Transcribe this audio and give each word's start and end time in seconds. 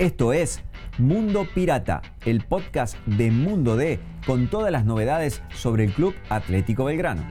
Esto 0.00 0.32
es 0.32 0.62
Mundo 0.96 1.46
Pirata, 1.54 2.00
el 2.24 2.42
podcast 2.42 2.96
de 3.04 3.30
Mundo 3.30 3.76
D 3.76 4.00
con 4.24 4.48
todas 4.48 4.72
las 4.72 4.86
novedades 4.86 5.42
sobre 5.54 5.84
el 5.84 5.92
Club 5.92 6.14
Atlético 6.30 6.84
Belgrano. 6.84 7.22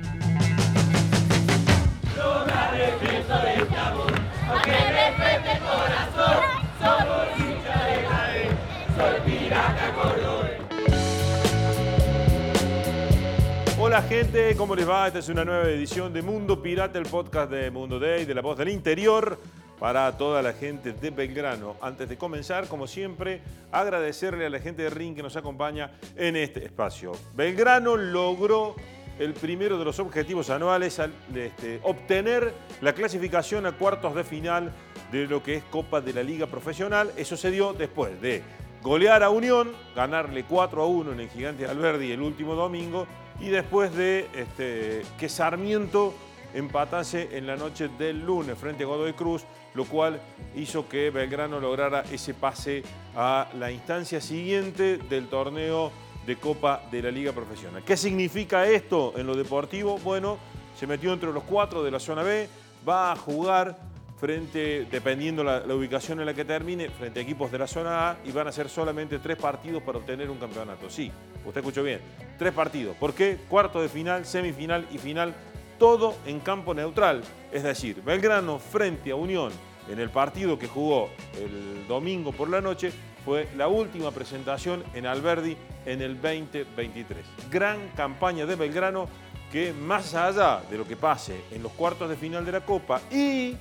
Hola 13.80 14.04
gente, 14.04 14.56
¿cómo 14.56 14.76
les 14.76 14.88
va? 14.88 15.08
Esta 15.08 15.18
es 15.18 15.30
una 15.30 15.44
nueva 15.44 15.64
edición 15.64 16.14
de 16.14 16.22
Mundo 16.22 16.62
Pirata, 16.62 17.00
el 17.00 17.08
podcast 17.08 17.50
de 17.50 17.72
Mundo 17.72 18.00
Day, 18.00 18.26
de 18.26 18.36
la 18.36 18.42
voz 18.42 18.60
del 18.60 18.70
interior, 18.70 19.40
para 19.80 20.18
toda 20.18 20.42
la 20.42 20.54
gente 20.54 20.94
de 20.94 21.10
Belgrano. 21.10 21.76
Antes 21.82 22.10
de 22.10 22.18
comenzar, 22.18 22.68
como 22.68 22.88
siempre, 22.88 23.42
agradecerle 23.72 24.46
a 24.46 24.50
la 24.50 24.60
gente 24.60 24.84
de 24.84 24.90
Ring 24.90 25.16
que 25.16 25.24
nos 25.24 25.36
acompaña 25.36 25.92
en 26.16 26.36
este 26.36 26.66
espacio. 26.66 27.14
Belgrano 27.36 27.96
logró 27.96 28.76
el 29.20 29.34
primero 29.34 29.78
de 29.78 29.86
los 29.86 30.00
objetivos 30.00 30.50
anuales, 30.50 31.00
al 31.00 31.14
este, 31.36 31.80
obtener 31.84 32.54
la 32.82 32.94
clasificación 32.94 33.66
a 33.66 33.74
cuartos 33.74 34.16
de 34.16 34.24
final 34.24 34.72
de 35.12 35.28
lo 35.28 35.44
que 35.44 35.56
es 35.56 35.64
Copa 35.66 36.02
de 36.02 36.14
la 36.14 36.24
Liga 36.24 36.48
Profesional. 36.48 37.12
Eso 37.18 37.36
se 37.36 37.52
dio 37.52 37.74
después 37.74 38.20
de 38.22 38.42
golear 38.82 39.24
a 39.24 39.30
Unión, 39.30 39.72
ganarle 39.96 40.46
4 40.46 40.82
a 40.82 40.86
1 40.86 41.12
en 41.14 41.20
el 41.20 41.30
Gigante 41.30 41.66
Alberdi 41.66 42.12
el 42.12 42.22
último 42.22 42.56
domingo 42.56 43.08
y 43.40 43.50
después 43.50 43.94
de 43.94 44.28
este, 44.34 45.02
que 45.18 45.28
Sarmiento 45.28 46.14
empatase 46.54 47.38
en 47.38 47.46
la 47.46 47.56
noche 47.56 47.90
del 47.98 48.26
lunes 48.26 48.58
frente 48.58 48.84
a 48.84 48.88
Godoy 48.88 49.14
Cruz, 49.14 49.44
lo 49.74 49.86
cual 49.86 50.20
hizo 50.56 50.88
que 50.88 51.10
Belgrano 51.10 51.60
lograra 51.60 52.04
ese 52.12 52.34
pase 52.34 52.84
a 53.16 53.48
la 53.58 53.72
instancia 53.72 54.20
siguiente 54.22 54.98
del 54.98 55.28
torneo 55.28 55.92
de 56.26 56.36
Copa 56.36 56.82
de 56.92 57.02
la 57.02 57.12
Liga 57.12 57.32
Profesional. 57.32 57.84
¿Qué 57.84 57.98
significa 57.98 58.68
esto 58.68 59.14
en 59.18 59.26
lo 59.26 59.36
deportivo? 59.36 59.98
Bueno, 60.00 60.38
se 60.78 60.86
metió 60.88 61.14
entre 61.14 61.32
los 61.32 61.44
cuatro 61.44 61.84
de 61.84 61.92
la 61.92 62.00
zona 62.00 62.24
B, 62.24 62.48
va 62.88 63.12
a 63.12 63.16
jugar 63.16 63.78
frente, 64.20 64.86
dependiendo 64.92 65.44
la, 65.44 65.62
la 65.62 65.74
ubicación 65.74 66.20
en 66.20 66.26
la 66.26 66.34
que 66.34 66.44
termine, 66.44 66.90
frente 66.90 67.22
a 67.22 67.24
equipos 67.24 67.52
de 67.52 67.58
la 67.58 67.68
zona 67.68 68.12
A 68.12 68.18
y 68.26 68.32
van 68.32 68.48
a 68.48 68.52
ser 68.52 68.70
solamente 68.70 69.20
tres 69.20 69.38
partidos 69.38 69.82
para 69.82 69.98
obtener 69.98 70.30
un 70.30 70.38
campeonato. 70.38 70.90
Sí, 70.90 71.10
usted 71.46 71.62
escuchó 71.62 71.84
bien, 71.84 72.02
tres 72.38 72.54
partidos. 72.54 72.96
¿Por 72.98 73.14
qué? 73.14 73.38
Cuarto 73.48 73.82
de 73.82 73.88
final, 73.88 74.26
semifinal 74.26 74.86
y 74.92 74.98
final, 74.98 75.34
todo 75.80 76.16
en 76.26 76.40
campo 76.42 76.74
neutral. 76.74 77.24
Es 77.52 77.64
decir, 77.64 78.04
Belgrano 78.04 78.60
frente 78.60 79.12
a 79.12 79.16
Unión 79.16 79.52
en 79.90 80.00
el 80.00 80.10
partido 80.12 80.60
que 80.60 80.68
jugó 80.68 81.10
el 81.36 81.88
domingo 81.88 82.32
por 82.32 82.50
la 82.50 82.62
noche 82.62 82.92
fue 83.26 83.48
la 83.58 83.68
última 83.68 84.12
presentación 84.12 84.84
en 84.94 85.06
Alberdi 85.06 85.58
en 85.86 86.02
el 86.02 86.22
2023. 86.22 87.26
Gran 87.50 87.90
campaña 87.96 88.46
de 88.46 88.56
Belgrano 88.56 89.08
que 89.52 89.74
más 89.74 90.14
allá 90.14 90.62
de 90.70 90.78
lo 90.78 90.88
que 90.88 90.96
pase 90.96 91.42
en 91.52 91.64
los 91.64 91.72
cuartos 91.72 92.08
de 92.08 92.16
final 92.16 92.46
de 92.46 92.52
la 92.52 92.62
Copa 92.62 93.02
y 93.10 93.56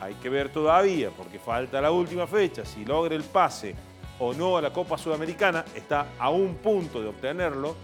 hay 0.00 0.14
que 0.20 0.28
ver 0.28 0.48
todavía, 0.48 1.10
porque 1.10 1.38
falta 1.38 1.80
la 1.80 1.92
última 1.92 2.26
fecha, 2.26 2.64
si 2.64 2.84
logra 2.84 3.14
el 3.14 3.22
pase 3.22 3.74
o 4.18 4.34
no 4.34 4.56
a 4.56 4.60
la 4.60 4.72
Copa 4.72 4.98
Sudamericana, 4.98 5.64
está 5.74 6.08
a 6.18 6.30
un 6.30 6.56
punto 6.56 7.00
de 7.00 7.08
obtenerlo. 7.08 7.76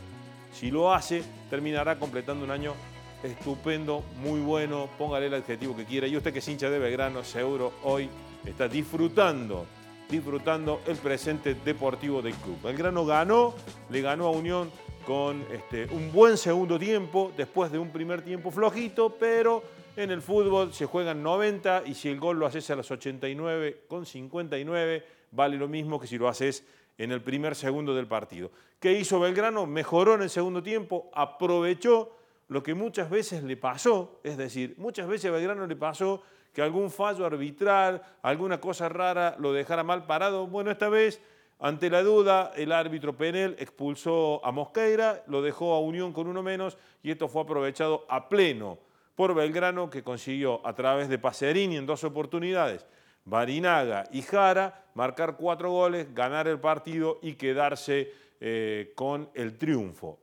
Si 0.53 0.71
lo 0.71 0.93
hace, 0.93 1.23
terminará 1.49 1.97
completando 1.97 2.45
un 2.45 2.51
año 2.51 2.75
estupendo, 3.23 4.05
muy 4.21 4.41
bueno, 4.41 4.89
póngale 4.99 5.27
el 5.27 5.35
adjetivo 5.35 5.77
que 5.77 5.85
quiera. 5.85 6.07
Y 6.07 6.17
usted 6.17 6.33
que 6.33 6.39
es 6.39 6.49
hincha 6.49 6.71
de 6.71 6.79
Belgrano, 6.79 7.25
seguro 7.25 7.73
hoy 7.85 8.09
está 8.45 8.69
disfrutando, 8.69 9.67
disfrutando 10.09 10.81
el 10.87 10.97
presente 10.97 11.55
deportivo 11.55 12.23
del 12.23 12.35
club. 12.35 12.63
Belgrano 12.63 13.05
ganó, 13.05 13.55
le 13.91 14.01
ganó 14.01 14.27
a 14.27 14.31
Unión 14.31 14.71
con 15.07 15.45
este, 15.53 15.87
un 15.95 16.13
buen 16.13 16.37
segundo 16.37 16.79
tiempo, 16.79 17.33
después 17.37 17.73
de 17.73 17.79
un 17.79 17.91
primer 17.91 18.23
tiempo 18.23 18.51
flojito, 18.51 19.11
pero 19.19 19.63
en 19.97 20.11
el 20.11 20.23
fútbol 20.23 20.73
se 20.73 20.87
juegan 20.87 21.23
90 21.23 21.85
y 21.87 21.95
si 21.95 22.09
el 22.09 22.21
gol 22.21 22.39
lo 22.39 22.47
haces 22.47 22.71
a 22.71 22.77
las 22.77 22.91
89 22.91 23.85
con 23.89 24.07
59, 24.07 25.05
vale 25.33 25.57
lo 25.57 25.67
mismo 25.67 25.99
que 25.99 26.07
si 26.07 26.19
lo 26.19 26.29
haces 26.29 26.65
en 26.99 27.13
el 27.13 27.23
primer 27.23 27.55
segundo 27.55 27.95
del 27.95 28.07
partido. 28.07 28.51
¿Qué 28.79 28.93
hizo 28.93 29.19
Belgrano? 29.19 29.67
Mejoró 29.67 30.15
en 30.15 30.23
el 30.23 30.31
segundo 30.31 30.63
tiempo, 30.63 31.11
aprovechó 31.15 32.18
lo 32.49 32.63
que 32.63 32.75
muchas 32.75 33.11
veces 33.11 33.43
le 33.45 33.57
pasó, 33.57 34.21
es 34.25 34.37
decir, 34.37 34.75
muchas 34.79 35.07
veces 35.07 35.31
a 35.31 35.35
Belgrano 35.35 35.67
le 35.67 35.77
pasó 35.77 36.23
que 36.53 36.63
algún 36.63 36.91
fallo 36.91 37.27
arbitral, 37.27 38.03
alguna 38.23 38.61
cosa 38.61 38.89
rara 38.89 39.37
lo 39.39 39.53
dejara 39.53 39.85
mal 39.85 40.07
parado. 40.07 40.47
Bueno, 40.47 40.71
esta 40.71 40.89
vez, 40.89 41.21
ante 41.59 41.91
la 41.91 42.03
duda, 42.03 42.53
el 42.57 42.73
árbitro 42.73 43.17
Penel 43.17 43.55
expulsó 43.59 44.45
a 44.45 44.51
Mosqueira, 44.51 45.23
lo 45.27 45.43
dejó 45.43 45.75
a 45.75 45.81
Unión 45.81 46.13
con 46.13 46.27
uno 46.27 46.43
menos 46.43 46.79
y 47.03 47.11
esto 47.11 47.29
fue 47.29 47.43
aprovechado 47.43 48.07
a 48.09 48.29
pleno 48.29 48.79
por 49.15 49.35
Belgrano 49.35 49.91
que 49.91 50.03
consiguió 50.03 50.67
a 50.67 50.73
través 50.75 51.09
de 51.09 51.19
Pacerini 51.19 51.77
en 51.77 51.87
dos 51.87 52.03
oportunidades, 52.05 52.87
Barinaga 53.25 54.05
y 54.11 54.23
Jara, 54.23 54.87
marcar 54.95 55.37
cuatro 55.37 55.71
goles, 55.71 56.15
ganar 56.15 56.49
el 56.49 56.61
partido 56.61 57.19
y 57.21 57.35
quedarse 57.35 58.13
eh, 58.41 58.93
con 58.95 59.29
el 59.35 59.59
triunfo. 59.59 60.19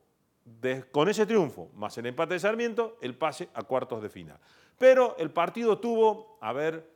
Con 0.91 1.09
ese 1.09 1.25
triunfo, 1.25 1.69
más 1.73 1.97
el 1.97 2.05
empate 2.05 2.35
de 2.35 2.39
Sarmiento, 2.39 2.97
el 3.01 3.15
pase 3.15 3.49
a 3.53 3.63
cuartos 3.63 4.01
de 4.01 4.09
final. 4.09 4.39
Pero 4.77 5.15
el 5.17 5.31
partido 5.31 5.79
tuvo, 5.79 6.37
a 6.41 6.53
ver, 6.53 6.87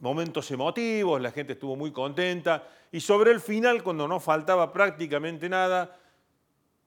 momentos 0.00 0.50
emotivos, 0.50 1.20
la 1.20 1.30
gente 1.30 1.54
estuvo 1.54 1.76
muy 1.76 1.92
contenta 1.92 2.66
y 2.92 3.00
sobre 3.00 3.32
el 3.32 3.40
final, 3.40 3.82
cuando 3.82 4.06
no 4.06 4.20
faltaba 4.20 4.72
prácticamente 4.72 5.48
nada, 5.48 5.98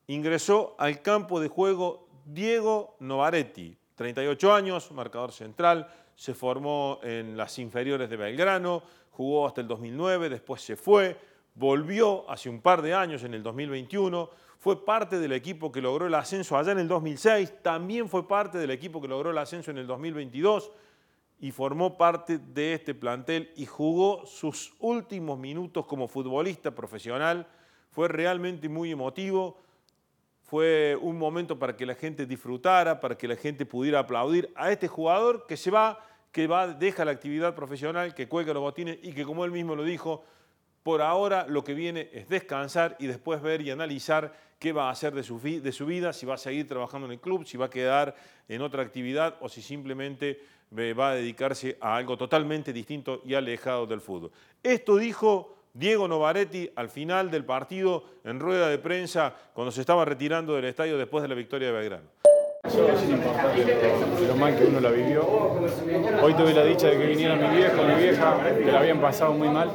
ingresó 0.07 0.75
al 0.77 1.01
campo 1.01 1.39
de 1.39 1.49
juego 1.49 2.07
Diego 2.25 2.95
Novaretti, 2.99 3.77
38 3.95 4.53
años, 4.53 4.91
marcador 4.91 5.31
central, 5.31 5.89
se 6.15 6.33
formó 6.33 6.99
en 7.03 7.35
las 7.35 7.59
inferiores 7.59 8.09
de 8.09 8.17
Belgrano, 8.17 8.83
jugó 9.11 9.47
hasta 9.47 9.61
el 9.61 9.67
2009, 9.67 10.29
después 10.29 10.61
se 10.61 10.75
fue, 10.75 11.17
volvió 11.55 12.29
hace 12.29 12.49
un 12.49 12.61
par 12.61 12.81
de 12.81 12.93
años, 12.93 13.23
en 13.23 13.33
el 13.33 13.43
2021, 13.43 14.29
fue 14.59 14.83
parte 14.83 15.19
del 15.19 15.33
equipo 15.33 15.71
que 15.71 15.81
logró 15.81 16.07
el 16.07 16.15
ascenso 16.15 16.57
allá 16.57 16.71
en 16.71 16.79
el 16.79 16.87
2006, 16.87 17.61
también 17.61 18.09
fue 18.09 18.27
parte 18.27 18.57
del 18.57 18.71
equipo 18.71 19.01
que 19.01 19.07
logró 19.07 19.31
el 19.31 19.37
ascenso 19.37 19.71
en 19.71 19.77
el 19.77 19.87
2022 19.87 20.71
y 21.39 21.51
formó 21.51 21.97
parte 21.97 22.39
de 22.39 22.73
este 22.73 22.95
plantel 22.95 23.51
y 23.55 23.65
jugó 23.65 24.25
sus 24.25 24.73
últimos 24.79 25.37
minutos 25.37 25.85
como 25.85 26.07
futbolista 26.07 26.71
profesional. 26.73 27.47
Fue 27.91 28.07
realmente 28.07 28.67
muy 28.67 28.91
emotivo, 28.91 29.59
fue 30.41 30.97
un 31.01 31.17
momento 31.17 31.59
para 31.59 31.75
que 31.75 31.85
la 31.85 31.93
gente 31.93 32.25
disfrutara, 32.25 32.99
para 32.99 33.17
que 33.17 33.27
la 33.27 33.35
gente 33.35 33.65
pudiera 33.65 33.99
aplaudir 33.99 34.51
a 34.55 34.71
este 34.71 34.87
jugador 34.87 35.45
que 35.45 35.57
se 35.57 35.69
va, 35.69 35.99
que 36.31 36.47
va, 36.47 36.67
deja 36.67 37.05
la 37.05 37.11
actividad 37.11 37.53
profesional, 37.53 38.15
que 38.15 38.27
cuelga 38.27 38.53
los 38.53 38.61
botines 38.61 38.97
y 39.03 39.13
que 39.13 39.23
como 39.25 39.45
él 39.45 39.51
mismo 39.51 39.75
lo 39.75 39.83
dijo, 39.83 40.23
por 40.87 41.01
ahora 41.01 41.45
lo 41.49 41.65
que 41.65 41.73
viene 41.73 42.09
es 42.13 42.29
descansar 42.29 42.95
y 42.97 43.07
después 43.07 43.41
ver 43.41 43.59
y 43.59 43.71
analizar 43.71 44.31
qué 44.57 44.71
va 44.71 44.87
a 44.87 44.91
hacer 44.91 45.13
de 45.13 45.21
su, 45.21 45.37
vida, 45.37 46.13
si 46.13 46.25
va 46.25 46.35
a 46.35 46.37
seguir 46.37 46.65
trabajando 46.65 47.07
en 47.07 47.11
el 47.11 47.19
club, 47.19 47.45
si 47.45 47.57
va 47.57 47.65
a 47.65 47.69
quedar 47.69 48.15
en 48.47 48.61
otra 48.61 48.83
actividad 48.83 49.35
o 49.41 49.49
si 49.49 49.61
simplemente 49.61 50.39
va 50.73 51.09
a 51.09 51.15
dedicarse 51.15 51.77
a 51.81 51.97
algo 51.97 52.15
totalmente 52.15 52.71
distinto 52.71 53.21
y 53.25 53.33
alejado 53.33 53.85
del 53.85 53.99
fútbol. 53.99 54.31
Esto 54.63 54.95
dijo 54.95 55.57
Diego 55.73 56.07
Novaretti 56.07 56.71
al 56.73 56.87
final 56.87 57.31
del 57.31 57.43
partido 57.43 58.05
en 58.23 58.39
rueda 58.39 58.69
de 58.69 58.77
prensa 58.77 59.35
cuando 59.53 59.73
se 59.73 59.81
estaba 59.81 60.05
retirando 60.05 60.55
del 60.55 60.63
estadio 60.63 60.97
después 60.97 61.21
de 61.21 61.27
la 61.27 61.35
victoria 61.35 61.67
de 61.67 61.73
Belgrano. 61.73 62.07
Lo 64.25 64.35
mal 64.37 64.57
que 64.57 64.63
uno 64.63 64.79
la 64.79 64.91
vivió. 64.91 65.27
Hoy 66.21 66.33
tuve 66.33 66.53
la 66.53 66.63
dicha 66.63 66.87
de 66.87 66.97
que 66.97 67.07
viniera 67.07 67.35
mi 67.35 67.57
viejo, 67.57 67.83
mi 67.83 67.95
vieja, 67.95 68.37
que 68.57 68.71
la 68.71 68.79
habían 68.79 69.01
pasado 69.01 69.33
muy 69.33 69.49
mal 69.49 69.69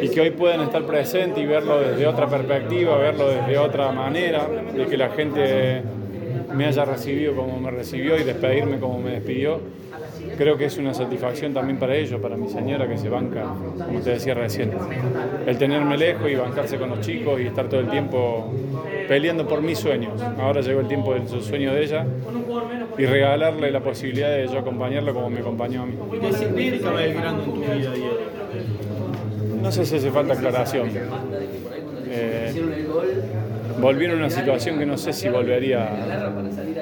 y 0.00 0.08
que 0.08 0.20
hoy 0.20 0.30
puedan 0.30 0.60
estar 0.62 0.82
presentes 0.84 1.42
y 1.42 1.46
verlo 1.46 1.80
desde 1.80 2.06
otra 2.06 2.28
perspectiva, 2.28 2.96
verlo 2.98 3.28
desde 3.28 3.58
otra 3.58 3.92
manera, 3.92 4.46
de 4.74 4.86
que 4.86 4.96
la 4.96 5.10
gente 5.10 5.82
me 6.54 6.66
haya 6.66 6.84
recibido 6.84 7.34
como 7.34 7.58
me 7.58 7.70
recibió 7.70 8.18
y 8.18 8.24
despedirme 8.24 8.78
como 8.78 8.98
me 9.00 9.10
despidió 9.10 9.60
creo 10.36 10.56
que 10.56 10.66
es 10.66 10.76
una 10.78 10.94
satisfacción 10.94 11.52
también 11.52 11.78
para 11.78 11.94
ellos, 11.94 12.20
para 12.20 12.36
mi 12.36 12.48
señora 12.48 12.88
que 12.88 12.98
se 12.98 13.08
banca, 13.08 13.44
como 13.86 14.00
te 14.00 14.10
decía 14.10 14.34
recién. 14.34 14.72
El 15.46 15.58
tenerme 15.58 15.96
lejos 15.96 16.30
y 16.30 16.34
bancarse 16.34 16.78
con 16.78 16.90
los 16.90 17.00
chicos 17.00 17.40
y 17.40 17.46
estar 17.46 17.68
todo 17.68 17.80
el 17.80 17.88
tiempo 17.88 18.52
peleando 19.08 19.46
por 19.46 19.62
mis 19.62 19.78
sueños. 19.78 20.20
Ahora 20.38 20.60
llegó 20.60 20.80
el 20.80 20.88
tiempo 20.88 21.14
del 21.14 21.28
sueño 21.28 21.72
de 21.74 21.84
ella 21.84 22.06
y 22.98 23.06
regalarle 23.06 23.70
la 23.70 23.80
posibilidad 23.80 24.30
de 24.30 24.46
yo 24.46 24.58
acompañarlo 24.58 25.12
como 25.14 25.30
me 25.30 25.40
acompañó 25.40 25.82
a 25.82 25.86
mí. 25.86 25.94
¿Qué 26.20 26.32
significa 26.32 26.90
Belgrano 26.90 27.44
en 27.44 27.52
tu 27.52 27.60
vida? 27.60 27.92
No 29.64 29.72
sé 29.72 29.86
si 29.86 29.96
hace 29.96 30.10
falta 30.10 30.34
aclaración. 30.34 30.90
Eh, 32.06 32.52
volvieron 33.80 34.16
a 34.18 34.26
una 34.26 34.30
situación 34.30 34.78
que 34.78 34.84
no 34.84 34.98
sé 34.98 35.14
si 35.14 35.30
volvería, 35.30 35.88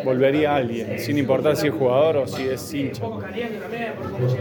volvería 0.04 0.56
alguien, 0.56 0.98
sin 0.98 1.16
importar 1.16 1.54
si 1.56 1.68
es 1.68 1.72
jugador 1.72 2.16
o 2.16 2.26
si 2.26 2.42
es 2.42 2.74
hincha. 2.74 3.04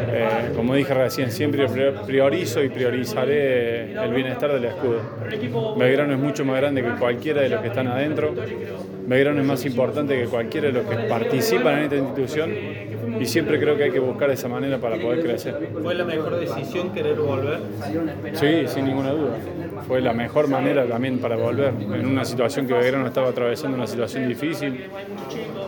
Eh, 0.07 0.53
como 0.55 0.73
dije 0.73 0.91
recién, 0.91 1.31
siempre 1.31 1.67
priorizo 2.05 2.63
y 2.63 2.69
priorizaré 2.69 3.93
el 3.93 4.11
bienestar 4.11 4.51
del 4.51 4.65
escudo. 4.65 5.01
Belgrano 5.77 6.13
es 6.13 6.19
mucho 6.19 6.43
más 6.43 6.57
grande 6.57 6.81
que 6.81 6.95
cualquiera 6.95 7.41
de 7.41 7.49
los 7.49 7.61
que 7.61 7.67
están 7.67 7.87
adentro. 7.87 8.33
Belgrano 9.11 9.41
es 9.41 9.45
más 9.45 9.65
importante 9.65 10.17
que 10.17 10.25
cualquiera 10.25 10.67
de 10.67 10.73
los 10.73 10.85
que 10.85 10.95
participan 10.95 11.79
en 11.79 11.83
esta 11.83 11.95
institución 11.97 12.49
y 13.19 13.25
siempre 13.25 13.59
creo 13.59 13.75
que 13.75 13.83
hay 13.83 13.91
que 13.91 13.99
buscar 13.99 14.29
esa 14.29 14.47
manera 14.47 14.77
para 14.77 14.95
poder 14.95 15.21
crecer. 15.21 15.69
¿Fue 15.83 15.93
la 15.95 16.05
mejor 16.05 16.39
decisión 16.39 16.93
querer 16.93 17.15
volver? 17.15 17.59
Sí, 18.35 18.69
sin 18.73 18.85
ninguna 18.85 19.11
duda. 19.11 19.35
Fue 19.85 19.99
la 19.99 20.13
mejor 20.13 20.47
manera 20.47 20.85
también 20.85 21.19
para 21.19 21.35
volver. 21.35 21.73
En 21.93 22.05
una 22.05 22.23
situación 22.23 22.67
que 22.67 22.73
Belgrano 22.73 23.05
estaba 23.05 23.27
atravesando 23.27 23.75
una 23.75 23.85
situación 23.85 24.29
difícil. 24.29 24.85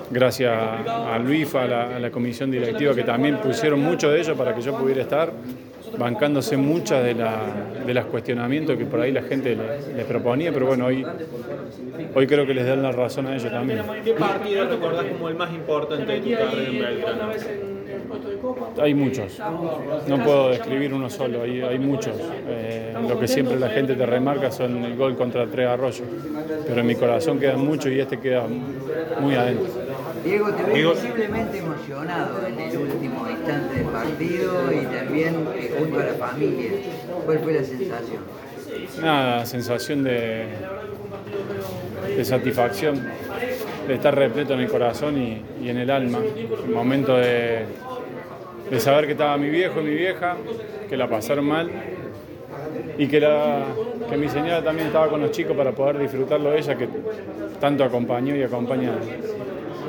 Gracias 0.09 0.49
a 0.49 1.19
Luis, 1.19 1.53
a 1.53 1.67
la, 1.67 1.97
a 1.97 1.99
la 1.99 2.11
comisión 2.11 2.49
directiva 2.49 2.95
que 2.95 3.03
también 3.03 3.39
pusieron 3.39 3.81
mucho 3.81 4.09
de 4.09 4.21
ello 4.21 4.37
para 4.37 4.55
que 4.55 4.61
yo 4.61 4.73
pudiera 4.77 5.01
estar 5.01 5.33
bancándose 6.03 6.57
muchas 6.57 7.01
de, 7.01 7.15
la, 7.15 7.39
de 7.85 7.93
los 7.93 8.05
cuestionamientos 8.07 8.77
que 8.77 8.85
por 8.85 8.99
ahí 8.99 9.13
la 9.13 9.21
gente 9.21 9.55
les, 9.95 10.05
proponía, 10.05 10.51
pero 10.51 10.65
bueno, 10.65 10.87
hoy, 10.87 11.05
hoy 12.13 12.27
creo 12.27 12.45
que 12.45 12.53
les 12.53 12.67
dan 12.67 12.83
la 12.83 12.91
razón 12.91 13.27
a 13.27 13.35
ellos 13.35 13.49
también. 13.49 13.81
¿Qué 14.03 14.11
partido 14.11 14.67
recordás 14.67 15.05
como 15.05 15.29
el 15.29 15.35
más 15.35 15.53
importante 15.53 16.11
de 16.11 16.19
tu 16.19 16.31
carrera 16.31 16.69
en 16.69 16.79
Belgrano? 16.79 17.31
Hay 18.81 18.93
muchos, 18.93 19.39
no 20.07 20.23
puedo 20.23 20.49
describir 20.49 20.93
uno 20.93 21.09
solo, 21.09 21.43
hay, 21.43 21.61
hay 21.61 21.79
muchos. 21.79 22.15
Eh, 22.47 22.93
lo 23.07 23.17
que 23.17 23.27
siempre 23.27 23.57
la 23.57 23.69
gente 23.69 23.95
te 23.95 24.05
remarca 24.05 24.51
son 24.51 24.83
el 24.83 24.97
gol 24.97 25.15
contra 25.15 25.47
Tres 25.47 25.67
Arroyos, 25.67 26.07
pero 26.67 26.81
en 26.81 26.87
mi 26.87 26.95
corazón 26.95 27.39
quedan 27.39 27.65
muchos 27.65 27.91
y 27.91 27.99
este 27.99 28.19
queda 28.19 28.43
muy 29.21 29.35
adentro. 29.35 29.67
Diego, 30.23 30.51
te 30.51 30.63
veo 30.63 30.93
visiblemente 30.93 31.57
emocionado 31.57 32.47
en 32.47 32.59
el 32.59 32.77
último 32.77 33.29
instante 33.29 33.75
del 33.75 33.87
partido 33.87 34.71
y 34.71 34.85
también 34.85 35.47
eh, 35.55 35.75
junto 35.77 35.99
a 35.99 36.03
la 36.03 36.13
familia. 36.13 36.71
¿Cuál 37.25 37.39
fue 37.39 37.53
la 37.53 37.63
sensación? 37.63 38.23
Nada, 39.01 39.45
sensación 39.45 40.03
de, 40.03 40.45
de 42.15 42.25
satisfacción, 42.25 43.05
de 43.87 43.93
estar 43.93 44.15
repleto 44.15 44.53
en 44.53 44.61
el 44.61 44.69
corazón 44.69 45.17
y, 45.21 45.41
y 45.61 45.69
en 45.69 45.77
el 45.77 45.89
alma. 45.89 46.19
El 46.65 46.73
momento 46.73 47.17
de, 47.17 47.65
de 48.71 48.79
saber 48.79 49.05
que 49.05 49.11
estaba 49.11 49.37
mi 49.37 49.49
viejo 49.49 49.81
y 49.81 49.83
mi 49.83 49.93
vieja, 49.93 50.37
que 50.89 50.95
la 50.97 51.07
pasaron 51.09 51.45
mal 51.45 51.69
y 52.97 53.07
que, 53.07 53.19
la, 53.19 53.65
que 54.09 54.17
mi 54.17 54.29
señora 54.29 54.63
también 54.63 54.87
estaba 54.87 55.09
con 55.09 55.21
los 55.21 55.31
chicos 55.31 55.55
para 55.55 55.71
poder 55.71 55.97
disfrutarlo 55.99 56.53
ella, 56.53 56.75
que 56.77 56.87
tanto 57.59 57.83
acompañó 57.83 58.35
y 58.35 58.43
acompaña 58.43 58.93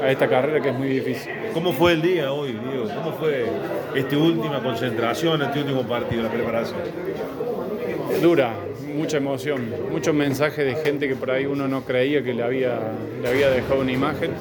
a 0.04 0.10
esta 0.10 0.28
carrera 0.28 0.60
que 0.60 0.68
es 0.68 0.74
muy 0.74 0.88
difícil. 0.88 1.32
¿Cómo 1.54 1.72
fue 1.72 1.92
el 1.92 2.02
día 2.02 2.30
hoy, 2.30 2.52
Diego? 2.52 2.88
¿Cómo 2.94 3.12
fue 3.16 3.46
esta 3.94 4.18
última 4.18 4.62
concentración, 4.62 5.42
este 5.42 5.60
último 5.60 5.82
partido, 5.82 6.22
la 6.22 6.30
preparación? 6.30 6.80
Dura, 8.20 8.52
mucha 8.94 9.16
emoción, 9.16 9.72
muchos 9.90 10.14
mensajes 10.14 10.64
de 10.64 10.76
gente 10.76 11.08
que 11.08 11.16
por 11.16 11.30
ahí 11.30 11.46
uno 11.46 11.66
no 11.68 11.84
creía 11.84 12.22
que 12.22 12.34
le 12.34 12.42
había, 12.42 12.78
le 13.22 13.28
había 13.28 13.48
dejado 13.50 13.80
una 13.80 13.92
imagen. 13.92 14.32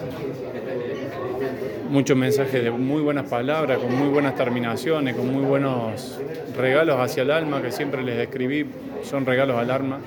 Muchos 1.90 2.18
mensajes 2.18 2.64
de 2.64 2.72
muy 2.72 3.02
buenas 3.02 3.30
palabras, 3.30 3.78
con 3.78 3.96
muy 3.96 4.10
buenas 4.10 4.36
terminaciones, 4.36 5.16
con 5.16 5.32
muy 5.32 5.46
buenos 5.46 6.20
regalos 6.58 7.00
hacia 7.00 7.24
el 7.24 7.32
alma, 7.32 7.62
que 7.62 7.72
siempre 7.72 8.04
les 8.04 8.18
describí, 8.18 8.66
son 9.04 9.26
regalos 9.26 9.58
al 9.58 9.72
alma, 9.72 10.00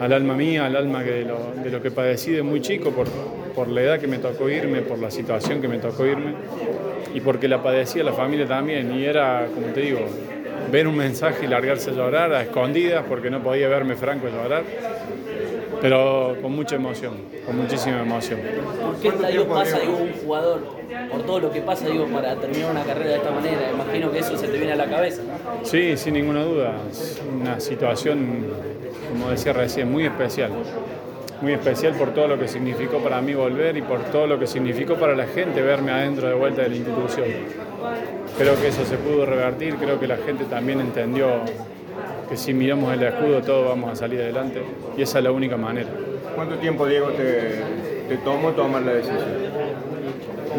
al 0.00 0.12
alma 0.12 0.34
mía, 0.34 0.66
al 0.66 0.74
alma 0.74 1.04
de 1.04 1.24
lo, 1.24 1.52
de 1.62 1.70
lo 1.70 1.80
que 1.80 1.90
padecí 1.90 2.32
de 2.32 2.42
muy 2.42 2.60
chico, 2.60 2.90
por, 2.90 3.06
por 3.58 3.66
la 3.66 3.82
edad 3.82 3.98
que 3.98 4.06
me 4.06 4.18
tocó 4.18 4.48
irme, 4.48 4.82
por 4.82 5.00
la 5.00 5.10
situación 5.10 5.60
que 5.60 5.66
me 5.66 5.78
tocó 5.78 6.06
irme 6.06 6.32
y 7.12 7.20
porque 7.20 7.48
la 7.48 7.60
padecía 7.60 8.04
la 8.04 8.12
familia 8.12 8.46
también. 8.46 8.96
Y 8.96 9.04
era, 9.04 9.48
como 9.52 9.66
te 9.74 9.80
digo, 9.80 9.98
ver 10.70 10.86
un 10.86 10.96
mensaje 10.96 11.44
y 11.44 11.48
largarse 11.48 11.90
a 11.90 11.94
llorar 11.94 12.32
a 12.32 12.42
escondidas 12.42 13.04
porque 13.08 13.30
no 13.30 13.42
podía 13.42 13.66
verme 13.66 13.96
Franco 13.96 14.28
llorar, 14.28 14.62
pero 15.80 16.36
con 16.40 16.54
mucha 16.54 16.76
emoción, 16.76 17.14
con 17.44 17.56
muchísima 17.56 18.02
emoción. 18.02 18.38
¿Por 18.80 18.94
qué 19.00 19.08
estadio 19.08 19.48
pasa, 19.48 19.80
digo, 19.80 19.96
un 19.96 20.12
jugador, 20.12 20.60
por 21.10 21.22
todo 21.22 21.40
lo 21.40 21.50
que 21.50 21.60
pasa, 21.60 21.88
digo, 21.88 22.06
para 22.06 22.36
terminar 22.36 22.70
una 22.70 22.84
carrera 22.84 23.10
de 23.10 23.16
esta 23.16 23.32
manera? 23.32 23.72
Imagino 23.74 24.12
que 24.12 24.20
eso 24.20 24.38
se 24.38 24.46
te 24.46 24.56
viene 24.56 24.74
a 24.74 24.76
la 24.76 24.86
cabeza. 24.88 25.22
¿no? 25.22 25.66
Sí, 25.66 25.96
sin 25.96 26.14
ninguna 26.14 26.44
duda. 26.44 26.76
Es 26.88 27.20
una 27.28 27.58
situación, 27.58 28.46
como 29.10 29.30
decía 29.30 29.52
recién, 29.52 29.90
muy 29.90 30.04
especial. 30.04 30.52
Muy 31.40 31.52
especial 31.52 31.94
por 31.94 32.12
todo 32.14 32.26
lo 32.26 32.38
que 32.38 32.48
significó 32.48 32.98
para 32.98 33.20
mí 33.20 33.32
volver 33.32 33.76
y 33.76 33.82
por 33.82 34.00
todo 34.04 34.26
lo 34.26 34.38
que 34.38 34.46
significó 34.46 34.96
para 34.96 35.14
la 35.14 35.26
gente 35.26 35.62
verme 35.62 35.92
adentro 35.92 36.28
de 36.28 36.34
vuelta 36.34 36.62
de 36.62 36.70
la 36.70 36.76
institución. 36.76 37.26
Creo 38.36 38.60
que 38.60 38.68
eso 38.68 38.84
se 38.84 38.96
pudo 38.96 39.24
revertir, 39.24 39.76
creo 39.76 40.00
que 40.00 40.08
la 40.08 40.16
gente 40.16 40.44
también 40.44 40.80
entendió 40.80 41.28
que 42.28 42.36
si 42.36 42.52
miramos 42.52 42.92
el 42.92 43.02
escudo 43.02 43.40
todos 43.42 43.68
vamos 43.68 43.92
a 43.92 43.96
salir 43.96 44.20
adelante 44.20 44.62
y 44.96 45.02
esa 45.02 45.18
es 45.18 45.24
la 45.24 45.30
única 45.30 45.56
manera. 45.56 45.88
¿Cuánto 46.34 46.56
tiempo, 46.56 46.86
Diego, 46.86 47.08
te, 47.10 47.62
te 48.08 48.16
tomó 48.18 48.50
tomar 48.52 48.82
la 48.82 48.94
decisión? 48.94 49.18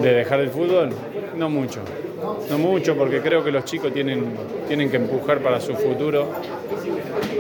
¿De 0.01 0.13
dejar 0.13 0.39
el 0.39 0.49
fútbol? 0.49 0.89
No 1.37 1.49
mucho. 1.49 1.81
No 2.49 2.57
mucho 2.57 2.95
porque 2.95 3.21
creo 3.21 3.43
que 3.43 3.51
los 3.51 3.65
chicos 3.65 3.93
tienen, 3.93 4.25
tienen 4.67 4.89
que 4.89 4.97
empujar 4.97 5.39
para 5.39 5.59
su 5.59 5.73
futuro 5.75 6.27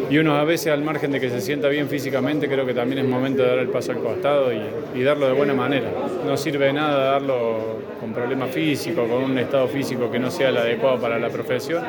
y 0.09 0.17
uno 0.17 0.35
a 0.35 0.43
veces 0.43 0.73
al 0.73 0.83
margen 0.83 1.11
de 1.11 1.19
que 1.19 1.29
se 1.29 1.41
sienta 1.41 1.67
bien 1.67 1.87
físicamente 1.87 2.47
creo 2.47 2.65
que 2.65 2.73
también 2.73 2.99
es 2.99 3.05
momento 3.05 3.43
de 3.43 3.49
dar 3.49 3.59
el 3.59 3.69
paso 3.69 3.91
al 3.91 3.99
costado 3.99 4.51
y, 4.51 4.61
y 4.95 5.03
darlo 5.03 5.27
de 5.27 5.33
buena 5.33 5.53
manera. 5.53 5.89
No 6.25 6.35
sirve 6.35 6.65
de 6.67 6.73
nada 6.73 7.11
darlo 7.11 7.79
con 7.99 8.13
problemas 8.13 8.49
físicos, 8.49 9.07
con 9.07 9.23
un 9.23 9.37
estado 9.37 9.67
físico 9.67 10.09
que 10.09 10.19
no 10.19 10.31
sea 10.31 10.49
el 10.49 10.57
adecuado 10.57 10.99
para 10.99 11.19
la 11.19 11.29
profesión 11.29 11.83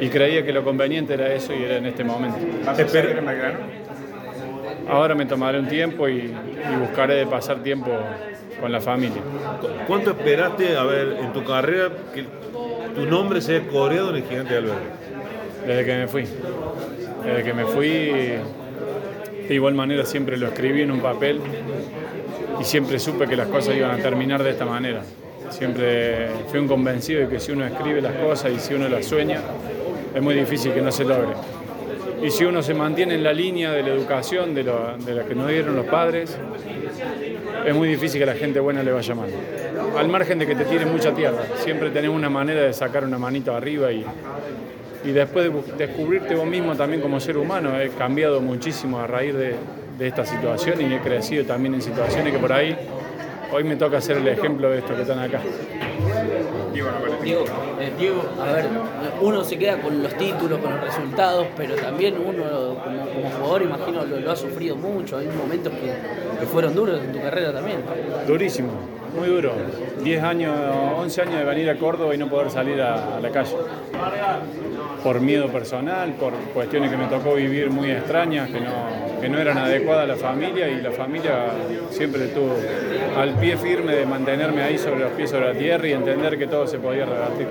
y 0.00 0.08
creía 0.08 0.44
que 0.44 0.52
lo 0.52 0.64
conveniente 0.64 1.14
era 1.14 1.32
eso 1.32 1.52
y 1.54 1.62
era 1.62 1.76
en 1.76 1.86
este 1.86 2.04
momento. 2.04 2.38
Ahora 4.88 5.14
me 5.14 5.26
tomaré 5.26 5.58
un 5.58 5.68
tiempo 5.68 6.08
y, 6.08 6.16
y 6.16 6.76
buscaré 6.80 7.14
de 7.14 7.26
pasar 7.26 7.62
tiempo 7.62 7.90
con 8.60 8.72
la 8.72 8.80
familia. 8.80 9.20
¿Cuánto 9.86 10.10
esperaste, 10.10 10.76
a 10.76 10.84
ver, 10.84 11.18
en 11.20 11.32
tu 11.32 11.44
carrera 11.44 11.90
que 12.14 12.24
tu 12.94 13.06
nombre 13.06 13.40
sea 13.40 13.60
coreado 13.68 14.10
en 14.10 14.16
el 14.16 14.22
gigante 14.24 14.54
de 14.54 14.58
Albergue? 14.58 14.88
Desde 15.66 15.84
que 15.84 15.96
me 15.96 16.08
fui. 16.08 16.24
Desde 17.24 17.44
que 17.44 17.52
me 17.52 17.64
fui, 17.64 17.88
de 19.48 19.54
igual 19.54 19.74
manera 19.74 20.04
siempre 20.04 20.36
lo 20.36 20.48
escribí 20.48 20.82
en 20.82 20.90
un 20.90 21.00
papel 21.00 21.40
y 22.60 22.64
siempre 22.64 22.98
supe 22.98 23.26
que 23.26 23.36
las 23.36 23.48
cosas 23.48 23.76
iban 23.76 23.90
a 23.90 24.02
terminar 24.02 24.42
de 24.42 24.50
esta 24.50 24.64
manera. 24.64 25.02
Siempre 25.50 26.28
fui 26.48 26.60
un 26.60 26.68
convencido 26.68 27.20
de 27.20 27.28
que 27.28 27.40
si 27.40 27.52
uno 27.52 27.64
escribe 27.64 28.00
las 28.00 28.14
cosas 28.14 28.52
y 28.52 28.58
si 28.58 28.74
uno 28.74 28.88
las 28.88 29.06
sueña, 29.06 29.40
es 30.14 30.22
muy 30.22 30.34
difícil 30.34 30.72
que 30.72 30.82
no 30.82 30.92
se 30.92 31.04
logre. 31.04 31.34
Y 32.22 32.30
si 32.30 32.44
uno 32.44 32.62
se 32.62 32.74
mantiene 32.74 33.14
en 33.14 33.22
la 33.22 33.32
línea 33.32 33.72
de 33.72 33.82
la 33.82 33.90
educación, 33.90 34.54
de, 34.54 34.64
la 34.64 35.24
que 35.26 35.34
nos 35.34 35.48
dieron 35.48 35.76
los 35.76 35.86
padres, 35.86 36.36
es 37.64 37.74
muy 37.74 37.88
difícil 37.88 38.20
que 38.20 38.26
la 38.26 38.34
gente 38.34 38.60
buena 38.60 38.82
le 38.82 38.92
vaya 38.92 39.14
mal. 39.14 39.30
Al 39.96 40.08
margen 40.08 40.38
de 40.38 40.46
que 40.46 40.54
te 40.54 40.64
tire 40.64 40.84
mucha 40.84 41.14
tierra, 41.14 41.42
siempre 41.56 41.90
tenés 41.90 42.10
una 42.10 42.28
manera 42.28 42.62
de 42.62 42.72
sacar 42.72 43.04
una 43.04 43.18
manito 43.18 43.54
arriba 43.54 43.92
y, 43.92 44.04
y 45.04 45.10
después 45.10 45.52
de 45.52 45.86
descubrirte 45.86 46.34
vos 46.34 46.46
mismo 46.46 46.74
también 46.74 47.00
como 47.00 47.20
ser 47.20 47.36
humano. 47.36 47.78
He 47.80 47.90
cambiado 47.90 48.40
muchísimo 48.40 48.98
a 48.98 49.06
raíz 49.06 49.34
de, 49.34 49.54
de 49.98 50.06
esta 50.06 50.24
situación 50.24 50.80
y 50.80 50.94
he 50.94 51.00
crecido 51.00 51.44
también 51.44 51.74
en 51.74 51.82
situaciones 51.82 52.32
que 52.32 52.38
por 52.38 52.52
ahí 52.52 52.76
hoy 53.52 53.64
me 53.64 53.76
toca 53.76 54.00
ser 54.00 54.18
el 54.18 54.28
ejemplo 54.28 54.70
de 54.70 54.78
estos 54.78 54.94
que 54.94 55.02
están 55.02 55.18
acá. 55.18 55.40
Diego, 57.22 57.44
eh, 57.80 57.92
Diego, 57.98 58.22
a 58.40 58.52
ver, 58.52 58.66
uno 59.20 59.42
se 59.42 59.58
queda 59.58 59.80
con 59.80 60.02
los 60.02 60.14
títulos, 60.14 60.60
con 60.60 60.70
los 60.70 60.80
resultados, 60.84 61.46
pero 61.56 61.74
también 61.74 62.14
uno 62.18 62.76
como, 62.82 63.06
como 63.06 63.30
jugador, 63.30 63.62
imagino, 63.62 64.04
lo, 64.04 64.20
lo, 64.20 64.30
ha 64.30 64.36
sufrido 64.36 64.76
mucho. 64.76 65.18
Hay 65.18 65.26
momentos 65.26 65.72
que, 65.72 65.92
que, 66.38 66.46
fueron 66.46 66.74
duros 66.74 67.00
en 67.02 67.12
tu 67.12 67.20
carrera 67.20 67.52
también. 67.52 67.78
Durísimo, 68.26 68.70
muy 69.14 69.28
duro. 69.28 69.52
10 70.02 70.22
años, 70.22 70.56
11 70.98 71.22
años 71.22 71.38
de 71.38 71.44
venir 71.44 71.70
a 71.70 71.78
Córdoba 71.78 72.14
y 72.14 72.18
no 72.18 72.28
poder 72.28 72.50
salir 72.50 72.80
a, 72.80 73.20
la 73.20 73.30
calle. 73.30 73.56
Por 75.02 75.20
miedo 75.20 75.48
personal, 75.48 76.14
por 76.14 76.32
cuestiones 76.54 76.90
que 76.90 76.96
me 76.96 77.06
tocó 77.06 77.34
vivir 77.34 77.70
muy 77.70 77.90
extrañas, 77.90 78.50
que 78.50 78.60
no, 78.60 79.20
que 79.20 79.28
no 79.28 79.38
eran 79.38 79.58
adecuadas 79.58 80.04
a 80.04 80.06
la 80.06 80.16
familia 80.16 80.68
y 80.68 80.80
la 80.80 80.90
familia 80.90 81.50
siempre 81.90 82.26
estuvo 82.26 82.54
al 83.16 83.34
pie 83.38 83.56
firme 83.56 83.94
de 83.94 84.06
mantenerme 84.06 84.62
ahí 84.62 84.78
sobre 84.78 85.00
los 85.00 85.12
pies 85.12 85.30
sobre 85.30 85.52
la 85.52 85.58
tierra 85.58 85.86
y 85.86 85.92
entender 85.92 86.38
que 86.38 86.46
todo 86.46 86.66
se 86.66 86.78
podía 86.78 87.04
revertir. 87.04 87.46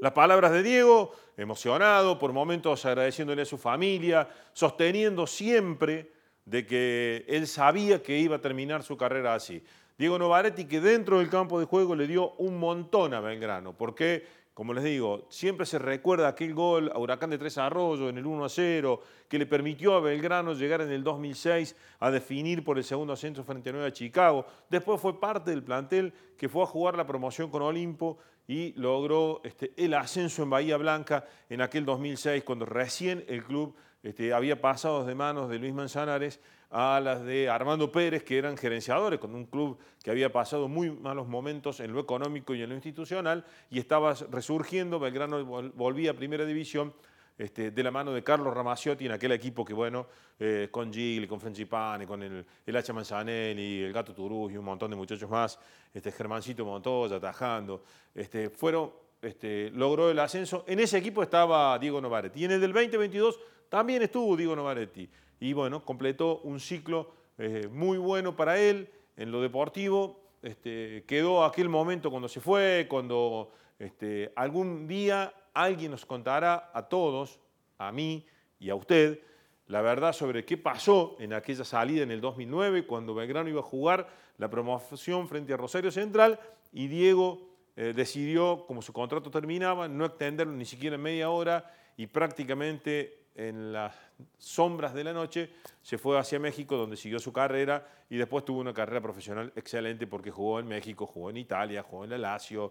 Las 0.00 0.12
palabras 0.12 0.52
de 0.52 0.62
Diego, 0.62 1.12
emocionado, 1.36 2.18
por 2.18 2.32
momentos 2.32 2.84
agradeciéndole 2.84 3.42
a 3.42 3.46
su 3.46 3.58
familia, 3.58 4.28
sosteniendo 4.52 5.26
siempre 5.26 6.10
de 6.44 6.66
que 6.66 7.24
él 7.26 7.46
sabía 7.46 8.02
que 8.02 8.18
iba 8.18 8.36
a 8.36 8.40
terminar 8.40 8.82
su 8.82 8.96
carrera 8.96 9.34
así. 9.34 9.62
Diego 9.96 10.18
Novaretti 10.18 10.64
que 10.64 10.80
dentro 10.80 11.18
del 11.20 11.30
campo 11.30 11.60
de 11.60 11.66
juego 11.66 11.94
le 11.94 12.06
dio 12.06 12.32
un 12.38 12.58
montón 12.58 13.14
a 13.14 13.20
Belgrano, 13.20 13.76
porque 13.76 14.24
como 14.54 14.72
les 14.72 14.84
digo, 14.84 15.26
siempre 15.30 15.66
se 15.66 15.80
recuerda 15.80 16.28
aquel 16.28 16.54
gol 16.54 16.90
a 16.94 16.98
Huracán 16.98 17.30
de 17.30 17.38
Tres 17.38 17.58
Arroyos 17.58 18.08
en 18.08 18.18
el 18.18 18.24
1 18.24 18.44
a 18.44 18.48
0, 18.48 19.00
que 19.28 19.36
le 19.36 19.46
permitió 19.46 19.94
a 19.94 20.00
Belgrano 20.00 20.54
llegar 20.54 20.80
en 20.80 20.92
el 20.92 21.02
2006 21.02 21.74
a 21.98 22.12
definir 22.12 22.62
por 22.62 22.78
el 22.78 22.84
segundo 22.84 23.12
ascenso 23.12 23.42
frente 23.42 23.70
a 23.70 23.72
Nueva 23.72 23.92
Chicago. 23.92 24.46
Después 24.70 25.00
fue 25.00 25.18
parte 25.18 25.50
del 25.50 25.64
plantel 25.64 26.12
que 26.38 26.48
fue 26.48 26.62
a 26.62 26.66
jugar 26.66 26.96
la 26.96 27.04
promoción 27.04 27.50
con 27.50 27.62
Olimpo 27.62 28.18
y 28.46 28.72
logró 28.74 29.40
este, 29.42 29.72
el 29.76 29.92
ascenso 29.92 30.44
en 30.44 30.50
Bahía 30.50 30.76
Blanca 30.76 31.26
en 31.48 31.60
aquel 31.60 31.84
2006, 31.84 32.44
cuando 32.44 32.64
recién 32.64 33.24
el 33.26 33.42
club 33.42 33.74
este, 34.04 34.32
había 34.32 34.60
pasado 34.60 35.04
de 35.04 35.16
manos 35.16 35.48
de 35.48 35.58
Luis 35.58 35.74
Manzanares 35.74 36.40
a 36.76 37.00
las 37.00 37.24
de 37.24 37.48
Armando 37.48 37.92
Pérez, 37.92 38.24
que 38.24 38.36
eran 38.36 38.56
gerenciadores, 38.56 39.20
con 39.20 39.32
un 39.32 39.46
club 39.46 39.78
que 40.02 40.10
había 40.10 40.32
pasado 40.32 40.66
muy 40.66 40.90
malos 40.90 41.28
momentos 41.28 41.78
en 41.78 41.92
lo 41.92 42.00
económico 42.00 42.52
y 42.52 42.62
en 42.62 42.70
lo 42.70 42.74
institucional, 42.74 43.44
y 43.70 43.78
estaba 43.78 44.12
resurgiendo, 44.32 44.98
Belgrano 44.98 45.44
volvía 45.44 46.10
a 46.10 46.14
Primera 46.14 46.44
División, 46.44 46.92
este, 47.38 47.70
de 47.70 47.82
la 47.84 47.92
mano 47.92 48.12
de 48.12 48.24
Carlos 48.24 48.52
Ramaciotti 48.52 49.06
en 49.06 49.12
aquel 49.12 49.30
equipo 49.30 49.64
que, 49.64 49.72
bueno, 49.72 50.08
eh, 50.36 50.66
con 50.68 50.92
Gigli, 50.92 51.28
con 51.28 51.40
Frangipane, 51.40 52.08
con 52.08 52.20
el, 52.24 52.44
el 52.66 52.76
Hacha 52.76 52.92
Manzanelli, 52.92 53.84
el 53.84 53.92
Gato 53.92 54.12
Turú 54.12 54.50
y 54.50 54.56
un 54.56 54.64
montón 54.64 54.90
de 54.90 54.96
muchachos 54.96 55.30
más, 55.30 55.56
este, 55.92 56.10
Germancito 56.10 56.64
Montoya 56.64 57.16
atajando, 57.16 57.84
este, 58.12 58.50
fueron, 58.50 58.90
este, 59.22 59.70
logró 59.70 60.10
el 60.10 60.18
ascenso. 60.18 60.64
En 60.66 60.80
ese 60.80 60.98
equipo 60.98 61.22
estaba 61.22 61.78
Diego 61.78 62.00
Novaretti. 62.00 62.40
Y 62.40 62.44
en 62.46 62.52
el 62.52 62.60
del 62.60 62.72
2022 62.72 63.38
también 63.68 64.02
estuvo 64.02 64.36
Diego 64.36 64.54
Novaretti 64.56 65.08
y 65.40 65.52
bueno, 65.52 65.84
completó 65.84 66.38
un 66.38 66.60
ciclo 66.60 67.12
eh, 67.38 67.68
muy 67.70 67.98
bueno 67.98 68.36
para 68.36 68.58
él 68.58 68.88
en 69.16 69.30
lo 69.30 69.40
deportivo. 69.40 70.20
Este, 70.42 71.04
quedó 71.06 71.44
aquel 71.44 71.68
momento 71.68 72.10
cuando 72.10 72.28
se 72.28 72.40
fue, 72.40 72.86
cuando 72.88 73.50
este, 73.78 74.32
algún 74.36 74.86
día 74.86 75.32
alguien 75.52 75.90
nos 75.90 76.04
contará 76.04 76.70
a 76.72 76.88
todos, 76.88 77.40
a 77.78 77.92
mí 77.92 78.26
y 78.58 78.70
a 78.70 78.74
usted, 78.74 79.20
la 79.66 79.80
verdad 79.80 80.12
sobre 80.12 80.44
qué 80.44 80.56
pasó 80.56 81.16
en 81.18 81.32
aquella 81.32 81.64
salida 81.64 82.02
en 82.02 82.10
el 82.10 82.20
2009, 82.20 82.86
cuando 82.86 83.14
Belgrano 83.14 83.48
iba 83.48 83.60
a 83.60 83.64
jugar 83.64 84.08
la 84.38 84.50
promoción 84.50 85.28
frente 85.28 85.52
a 85.52 85.56
Rosario 85.56 85.90
Central 85.90 86.38
y 86.72 86.88
Diego 86.88 87.48
eh, 87.76 87.92
decidió, 87.94 88.64
como 88.66 88.82
su 88.82 88.92
contrato 88.92 89.30
terminaba, 89.30 89.88
no 89.88 90.04
extenderlo 90.04 90.52
ni 90.52 90.64
siquiera 90.64 90.98
media 90.98 91.30
hora 91.30 91.72
y 91.96 92.06
prácticamente 92.06 93.23
en 93.34 93.72
las 93.72 93.94
sombras 94.38 94.94
de 94.94 95.04
la 95.04 95.12
noche, 95.12 95.50
se 95.82 95.98
fue 95.98 96.18
hacia 96.18 96.38
México 96.38 96.76
donde 96.76 96.96
siguió 96.96 97.18
su 97.18 97.32
carrera 97.32 97.86
y 98.08 98.16
después 98.16 98.44
tuvo 98.44 98.60
una 98.60 98.72
carrera 98.72 99.00
profesional 99.00 99.52
excelente 99.56 100.06
porque 100.06 100.30
jugó 100.30 100.60
en 100.60 100.68
México, 100.68 101.06
jugó 101.06 101.30
en 101.30 101.38
Italia, 101.38 101.82
jugó 101.82 102.04
en 102.04 102.12
el 102.12 102.22
Lazio 102.22 102.70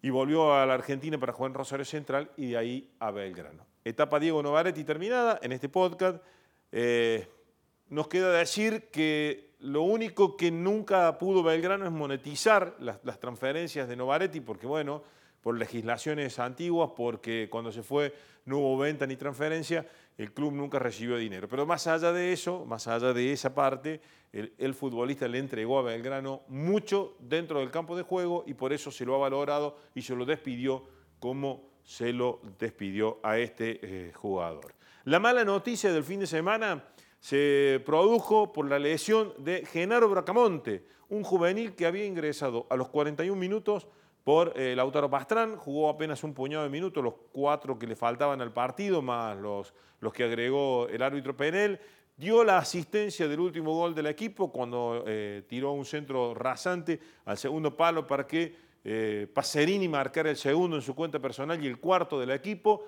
y 0.00 0.10
volvió 0.10 0.54
a 0.54 0.64
la 0.64 0.74
Argentina 0.74 1.18
para 1.18 1.32
jugar 1.32 1.50
en 1.50 1.54
Rosario 1.54 1.84
Central 1.84 2.30
y 2.36 2.50
de 2.50 2.56
ahí 2.56 2.90
a 2.98 3.10
Belgrano. 3.10 3.66
Etapa 3.84 4.18
Diego 4.18 4.42
Novaretti 4.42 4.84
terminada 4.84 5.38
en 5.42 5.52
este 5.52 5.68
podcast. 5.68 6.22
Eh, 6.72 7.28
nos 7.88 8.08
queda 8.08 8.32
decir 8.32 8.90
que 8.90 9.54
lo 9.60 9.82
único 9.82 10.36
que 10.36 10.50
nunca 10.50 11.18
pudo 11.18 11.42
Belgrano 11.42 11.84
es 11.84 11.90
monetizar 11.90 12.76
las, 12.78 13.00
las 13.02 13.18
transferencias 13.18 13.88
de 13.88 13.96
Novaretti 13.96 14.40
porque 14.40 14.66
bueno, 14.66 15.02
por 15.40 15.58
legislaciones 15.58 16.38
antiguas, 16.38 16.90
porque 16.96 17.48
cuando 17.50 17.72
se 17.72 17.82
fue 17.82 18.14
no 18.44 18.58
hubo 18.58 18.78
venta 18.78 19.06
ni 19.06 19.16
transferencia, 19.16 19.86
el 20.16 20.32
club 20.32 20.52
nunca 20.52 20.78
recibió 20.78 21.16
dinero. 21.16 21.48
Pero 21.48 21.66
más 21.66 21.86
allá 21.86 22.12
de 22.12 22.32
eso, 22.32 22.64
más 22.64 22.88
allá 22.88 23.12
de 23.12 23.32
esa 23.32 23.54
parte, 23.54 24.00
el, 24.32 24.74
futbolista 24.74 25.28
le 25.28 25.38
entregó 25.38 25.78
a 25.78 25.82
Belgrano 25.82 26.42
mucho 26.48 27.16
dentro 27.20 27.60
del 27.60 27.70
campo 27.70 27.96
de 27.96 28.02
juego 28.02 28.44
y 28.46 28.54
por 28.54 28.72
eso 28.72 28.90
se 28.90 29.04
lo 29.04 29.14
ha 29.14 29.18
valorado 29.18 29.78
y 29.94 30.02
se 30.02 30.14
lo 30.14 30.24
despidió 30.24 30.84
como 31.18 31.68
se 31.82 32.12
lo 32.12 32.40
despidió 32.58 33.18
a 33.22 33.38
este 33.38 33.80
eh, 33.82 34.12
jugador. 34.12 34.74
La 35.04 35.18
mala 35.18 35.44
noticia 35.44 35.90
del 35.92 36.04
fin 36.04 36.20
de 36.20 36.26
semana 36.26 36.84
se 37.20 37.82
produjo 37.86 38.52
por 38.52 38.68
la 38.68 38.78
lesión 38.78 39.32
de 39.38 39.64
Genaro 39.64 40.08
Bracamonte, 40.08 40.84
un 41.08 41.22
juvenil 41.22 41.74
que 41.74 41.86
había 41.86 42.04
ingresado 42.04 42.66
a 42.68 42.76
los 42.76 42.88
41 42.88 43.38
minutos 43.38 43.88
por 44.28 44.52
eh, 44.56 44.76
Lautaro 44.76 45.08
Pastrán, 45.08 45.56
jugó 45.56 45.88
apenas 45.88 46.22
un 46.22 46.34
puñado 46.34 46.62
de 46.62 46.68
minutos, 46.68 47.02
los 47.02 47.14
cuatro 47.32 47.78
que 47.78 47.86
le 47.86 47.96
faltaban 47.96 48.42
al 48.42 48.52
partido, 48.52 49.00
más 49.00 49.34
los, 49.38 49.72
los 50.00 50.12
que 50.12 50.24
agregó 50.24 50.86
el 50.86 51.02
árbitro 51.02 51.34
Penel, 51.34 51.80
dio 52.14 52.44
la 52.44 52.58
asistencia 52.58 53.26
del 53.26 53.40
último 53.40 53.72
gol 53.72 53.94
del 53.94 54.04
equipo 54.04 54.52
cuando 54.52 55.02
eh, 55.06 55.44
tiró 55.48 55.72
un 55.72 55.86
centro 55.86 56.34
rasante 56.34 57.00
al 57.24 57.38
segundo 57.38 57.74
palo 57.74 58.06
para 58.06 58.26
que 58.26 58.54
eh, 58.84 59.26
Pacerini 59.32 59.88
marcara 59.88 60.28
el 60.28 60.36
segundo 60.36 60.76
en 60.76 60.82
su 60.82 60.94
cuenta 60.94 61.18
personal 61.18 61.64
y 61.64 61.66
el 61.66 61.80
cuarto 61.80 62.20
del 62.20 62.32
equipo. 62.32 62.84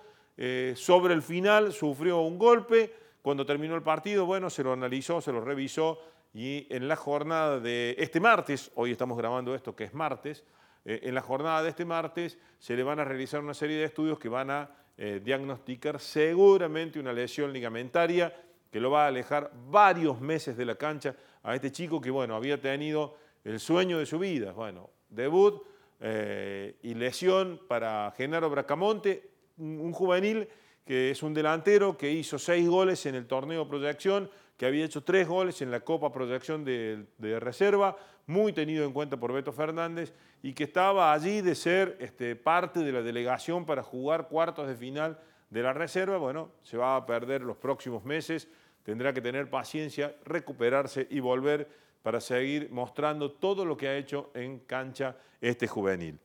sobre 0.75 1.15
el 1.15 1.23
final 1.23 1.73
sufrió 1.73 2.21
un 2.21 2.37
golpe, 2.37 2.93
cuando 3.23 3.47
terminó 3.47 3.77
el 3.77 3.83
partido, 3.83 4.27
bueno, 4.27 4.51
se 4.51 4.63
lo 4.63 4.75
analizó, 4.75 5.23
se 5.23 5.33
lo 5.33 5.41
revisó 5.41 6.03
y 6.35 6.67
en 6.69 6.87
la 6.87 6.97
jornada 6.97 7.61
de 7.61 7.97
este 7.97 8.21
martes, 8.21 8.71
hoy 8.75 8.91
estamos 8.91 9.17
grabando 9.17 9.55
esto 9.55 9.75
que 9.75 9.85
es 9.85 9.95
martes, 9.95 10.45
eh, 10.85 11.01
en 11.03 11.15
la 11.15 11.21
jornada 11.21 11.63
de 11.63 11.71
este 11.71 11.85
martes 11.85 12.39
se 12.59 12.77
le 12.77 12.83
van 12.83 13.01
a 13.01 13.05
realizar 13.05 13.41
una 13.41 13.55
serie 13.55 13.77
de 13.77 13.85
estudios 13.85 14.19
que 14.19 14.29
van 14.29 14.51
a 14.51 14.71
eh, 14.97 15.21
diagnosticar 15.23 15.99
seguramente 16.01 16.99
una 16.99 17.13
lesión 17.13 17.53
ligamentaria 17.53 18.35
que 18.71 18.81
lo 18.81 18.91
va 18.91 19.05
a 19.05 19.09
alejar 19.09 19.51
varios 19.69 20.21
meses 20.21 20.57
de 20.57 20.65
la 20.65 20.77
cancha 20.77 21.17
a 21.43 21.55
este 21.55 21.73
chico 21.73 22.01
que, 22.01 22.11
bueno, 22.11 22.37
había 22.37 22.61
tenido 22.61 23.17
el 23.45 23.59
sueño 23.59 23.99
de 23.99 24.07
su 24.07 24.19
vida. 24.19 24.53
Bueno, 24.53 24.91
debut 25.09 25.63
eh, 26.01 26.77
y 26.83 26.95
lesión 26.95 27.61
para 27.67 28.13
Genaro 28.17 28.51
Bracamonte, 28.51 29.31
un 29.59 29.93
juvenil 29.93 30.49
que 30.85 31.11
es 31.11 31.23
un 31.23 31.35
delantero 31.35 31.97
que 31.97 32.11
hizo 32.11 32.39
seis 32.39 32.69
goles 32.69 33.05
en 33.07 33.15
el 33.15 33.27
torneo 33.27 33.69
proyección, 33.69 34.31
que 34.61 34.67
había 34.67 34.85
hecho 34.85 35.03
tres 35.03 35.27
goles 35.27 35.63
en 35.63 35.71
la 35.71 35.81
Copa 35.81 36.13
Proyección 36.13 36.67
de, 36.67 37.07
Reserva, 37.41 37.97
muy 38.27 38.53
tenido 38.53 38.85
en 38.85 38.93
cuenta 38.93 39.17
por 39.17 39.33
Beto 39.33 39.53
Fernández, 39.53 40.13
y 40.43 40.53
que 40.53 40.65
estaba 40.65 41.15
allí 41.15 41.41
de 41.41 41.55
ser 41.55 41.97
este, 41.99 42.37
parte 42.37 42.81
de 42.81 42.93
la 42.93 43.01
delegación 43.01 43.65
para 43.65 43.83
jugar 43.83 44.29
cuartos 44.29 44.69
de 44.69 44.77
final 44.77 45.19
de 45.49 45.63
la 45.63 45.73
Reserva. 45.73 46.19
Bueno, 46.19 46.51
se 46.61 46.77
va 46.77 46.97
a 46.97 47.07
perder 47.07 47.41
los 47.41 47.57
próximos 47.57 48.05
meses, 48.05 48.49
tendrá 48.83 49.15
que 49.15 49.23
tener 49.23 49.49
paciencia, 49.49 50.15
recuperarse 50.27 51.07
y 51.09 51.21
volver 51.21 51.67
para 52.03 52.21
seguir 52.21 52.69
mostrando 52.71 53.33
todo 53.33 53.65
lo 53.65 53.79
que 53.79 53.89
ha 53.89 53.97
hecho 53.97 54.31
en 54.35 54.59
cancha 54.59 55.17
este 55.41 55.69
juvenil. 55.69 56.19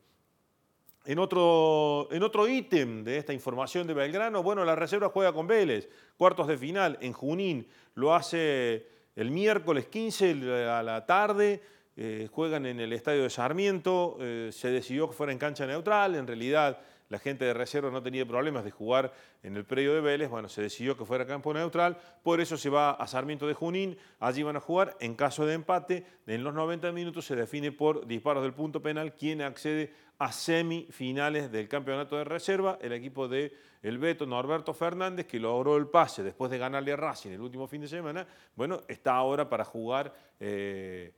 En 1.06 1.20
otro, 1.20 2.08
en 2.10 2.24
otro 2.24 2.48
ítem 2.48 3.04
de 3.04 3.18
esta 3.18 3.32
información 3.32 3.86
de 3.86 3.94
Belgrano, 3.94 4.42
bueno, 4.42 4.64
la 4.64 4.74
reserva 4.74 5.08
juega 5.08 5.32
con 5.32 5.46
Vélez, 5.46 5.88
cuartos 6.16 6.48
de 6.48 6.58
final 6.58 6.98
en 7.00 7.12
Junín, 7.12 7.68
lo 7.94 8.12
hace 8.12 8.88
el 9.14 9.30
miércoles 9.30 9.86
15 9.86 10.32
a 10.68 10.82
la 10.82 11.06
tarde, 11.06 11.62
eh, 11.96 12.28
juegan 12.32 12.66
en 12.66 12.80
el 12.80 12.92
estadio 12.92 13.22
de 13.22 13.30
Sarmiento, 13.30 14.16
eh, 14.18 14.50
se 14.52 14.72
decidió 14.72 15.08
que 15.08 15.14
fuera 15.14 15.32
en 15.32 15.38
cancha 15.38 15.64
neutral, 15.64 16.16
en 16.16 16.26
realidad 16.26 16.80
la 17.08 17.18
gente 17.18 17.44
de 17.44 17.54
reserva 17.54 17.90
no 17.90 18.02
tenía 18.02 18.26
problemas 18.26 18.64
de 18.64 18.72
jugar 18.72 19.12
en 19.42 19.56
el 19.56 19.64
predio 19.64 19.94
de 19.94 20.00
Vélez, 20.00 20.28
bueno, 20.28 20.48
se 20.48 20.62
decidió 20.62 20.96
que 20.96 21.04
fuera 21.04 21.24
campo 21.24 21.54
neutral, 21.54 21.98
por 22.22 22.40
eso 22.40 22.56
se 22.56 22.68
va 22.68 22.90
a 22.90 23.06
Sarmiento 23.06 23.46
de 23.46 23.54
Junín, 23.54 23.96
allí 24.18 24.42
van 24.42 24.56
a 24.56 24.60
jugar, 24.60 24.96
en 25.00 25.14
caso 25.14 25.46
de 25.46 25.54
empate, 25.54 26.04
en 26.26 26.42
los 26.42 26.52
90 26.52 26.90
minutos 26.92 27.26
se 27.26 27.36
define 27.36 27.70
por 27.70 28.06
disparos 28.06 28.42
del 28.42 28.54
punto 28.54 28.82
penal 28.82 29.14
quién 29.14 29.40
accede 29.40 29.92
a 30.18 30.32
semifinales 30.32 31.50
del 31.52 31.68
campeonato 31.68 32.16
de 32.16 32.24
reserva, 32.24 32.78
el 32.80 32.92
equipo 32.92 33.28
de 33.28 33.54
el 33.82 33.98
Beto 33.98 34.26
Norberto 34.26 34.74
Fernández, 34.74 35.26
que 35.26 35.38
logró 35.38 35.76
el 35.76 35.86
pase 35.86 36.22
después 36.22 36.50
de 36.50 36.58
ganarle 36.58 36.92
a 36.92 36.96
Racing 36.96 37.30
el 37.30 37.40
último 37.40 37.66
fin 37.68 37.82
de 37.82 37.88
semana, 37.88 38.26
bueno, 38.54 38.80
está 38.88 39.14
ahora 39.14 39.48
para 39.48 39.64
jugar... 39.64 40.14
Eh, 40.40 41.12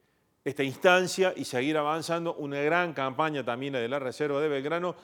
esta 0.44 0.62
instancia 0.62 1.34
y 1.36 1.44
seguir 1.44 1.76
avanzando. 1.76 2.34
Una 2.34 2.60
gran 2.62 2.94
campaña 2.94 3.44
también 3.44 3.74
de 3.74 3.86
la 3.86 3.98
Reserva 3.98 4.40
de 4.40 4.48
Belgrano, 4.48 4.96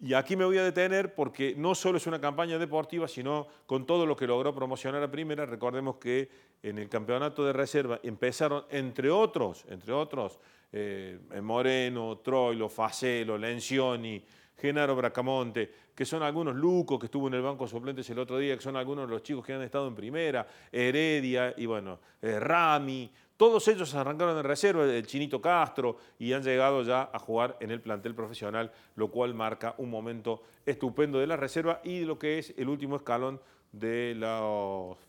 y 0.00 0.12
aquí 0.12 0.36
me 0.36 0.44
voy 0.44 0.58
a 0.58 0.64
detener 0.64 1.14
porque 1.14 1.54
no 1.56 1.74
solo 1.74 1.96
es 1.96 2.06
una 2.06 2.20
campaña 2.20 2.58
deportiva, 2.58 3.08
sino 3.08 3.46
con 3.66 3.86
todo 3.86 4.04
lo 4.04 4.14
que 4.14 4.26
logró 4.26 4.54
promocionar 4.54 5.02
a 5.02 5.10
primera. 5.10 5.46
Recordemos 5.46 5.96
que 5.96 6.28
en 6.62 6.78
el 6.78 6.90
campeonato 6.90 7.44
de 7.44 7.54
reserva 7.54 8.00
empezaron, 8.02 8.64
entre 8.68 9.10
otros, 9.10 9.64
entre 9.68 9.94
otros, 9.94 10.38
eh, 10.76 11.40
Moreno, 11.40 12.18
Troilo, 12.18 12.68
Facelo, 12.68 13.38
Lencioni, 13.38 14.20
Genaro 14.56 14.96
Bracamonte, 14.96 15.70
que 15.94 16.04
son 16.04 16.24
algunos 16.24 16.56
lucos 16.56 16.98
que 16.98 17.06
estuvo 17.06 17.28
en 17.28 17.34
el 17.34 17.42
banco 17.42 17.68
suplentes 17.68 18.10
el 18.10 18.18
otro 18.18 18.38
día, 18.38 18.56
que 18.56 18.62
son 18.62 18.76
algunos 18.76 19.06
de 19.06 19.14
los 19.14 19.22
chicos 19.22 19.46
que 19.46 19.52
han 19.52 19.62
estado 19.62 19.86
en 19.86 19.94
primera, 19.94 20.46
Heredia 20.72 21.54
y 21.56 21.66
bueno, 21.66 22.00
eh, 22.20 22.40
Rami, 22.40 23.08
todos 23.36 23.68
ellos 23.68 23.94
arrancaron 23.94 24.36
en 24.36 24.42
reserva, 24.42 24.84
el 24.84 25.06
Chinito 25.06 25.40
Castro, 25.40 25.96
y 26.18 26.32
han 26.32 26.42
llegado 26.42 26.82
ya 26.82 27.08
a 27.12 27.18
jugar 27.20 27.56
en 27.60 27.70
el 27.70 27.80
plantel 27.80 28.16
profesional, 28.16 28.72
lo 28.96 29.12
cual 29.12 29.32
marca 29.32 29.76
un 29.78 29.90
momento 29.90 30.42
estupendo 30.66 31.20
de 31.20 31.28
la 31.28 31.36
reserva 31.36 31.80
y 31.84 32.00
de 32.00 32.06
lo 32.06 32.18
que 32.18 32.38
es 32.38 32.52
el 32.56 32.68
último 32.68 32.96
escalón 32.96 33.40
de 33.78 34.14
las 34.16 34.40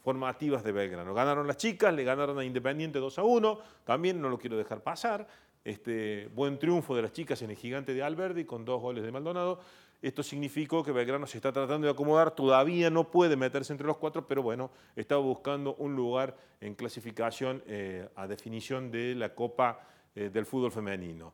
formativas 0.04 0.64
de 0.64 0.72
Belgrano. 0.72 1.14
Ganaron 1.14 1.46
las 1.46 1.58
chicas, 1.58 1.94
le 1.94 2.04
ganaron 2.04 2.40
a 2.40 2.44
Independiente 2.44 3.00
2 3.00 3.20
a 3.20 3.24
1, 3.24 3.60
también 3.84 4.20
no 4.20 4.30
lo 4.30 4.40
quiero 4.40 4.58
dejar 4.58 4.82
pasar, 4.82 5.28
este, 5.66 6.30
buen 6.36 6.60
triunfo 6.60 6.96
de 6.96 7.02
las 7.02 7.12
chicas 7.12 7.42
en 7.42 7.50
el 7.50 7.58
gigante 7.58 7.94
de 7.94 8.04
Alberdi 8.04 8.46
con 8.46 8.64
dos 8.64 8.80
goles 8.80 9.04
de 9.04 9.12
Maldonado. 9.12 9.60
Esto 10.02 10.22
significó 10.22 10.84
que 10.84 10.92
Belgrano 10.92 11.26
se 11.26 11.40
está 11.40 11.52
tratando 11.52 11.88
de 11.88 11.92
acomodar, 11.92 12.30
todavía 12.30 12.92
no 12.92 13.10
puede 13.10 13.36
meterse 13.36 13.74
entre 13.74 13.88
los 13.88 13.98
cuatro, 13.98 14.28
pero 14.28 14.44
bueno, 14.44 14.70
está 14.96 15.16
buscando 15.16 15.74
un 15.80 15.96
lugar 15.96 16.38
en 16.62 16.76
clasificación 16.76 17.64
eh, 17.66 18.08
a 18.16 18.28
definición 18.28 18.92
de 18.92 19.16
la 19.16 19.34
Copa 19.34 19.80
eh, 20.16 20.30
del 20.32 20.46
Fútbol 20.46 20.72
Femenino. 20.72 21.34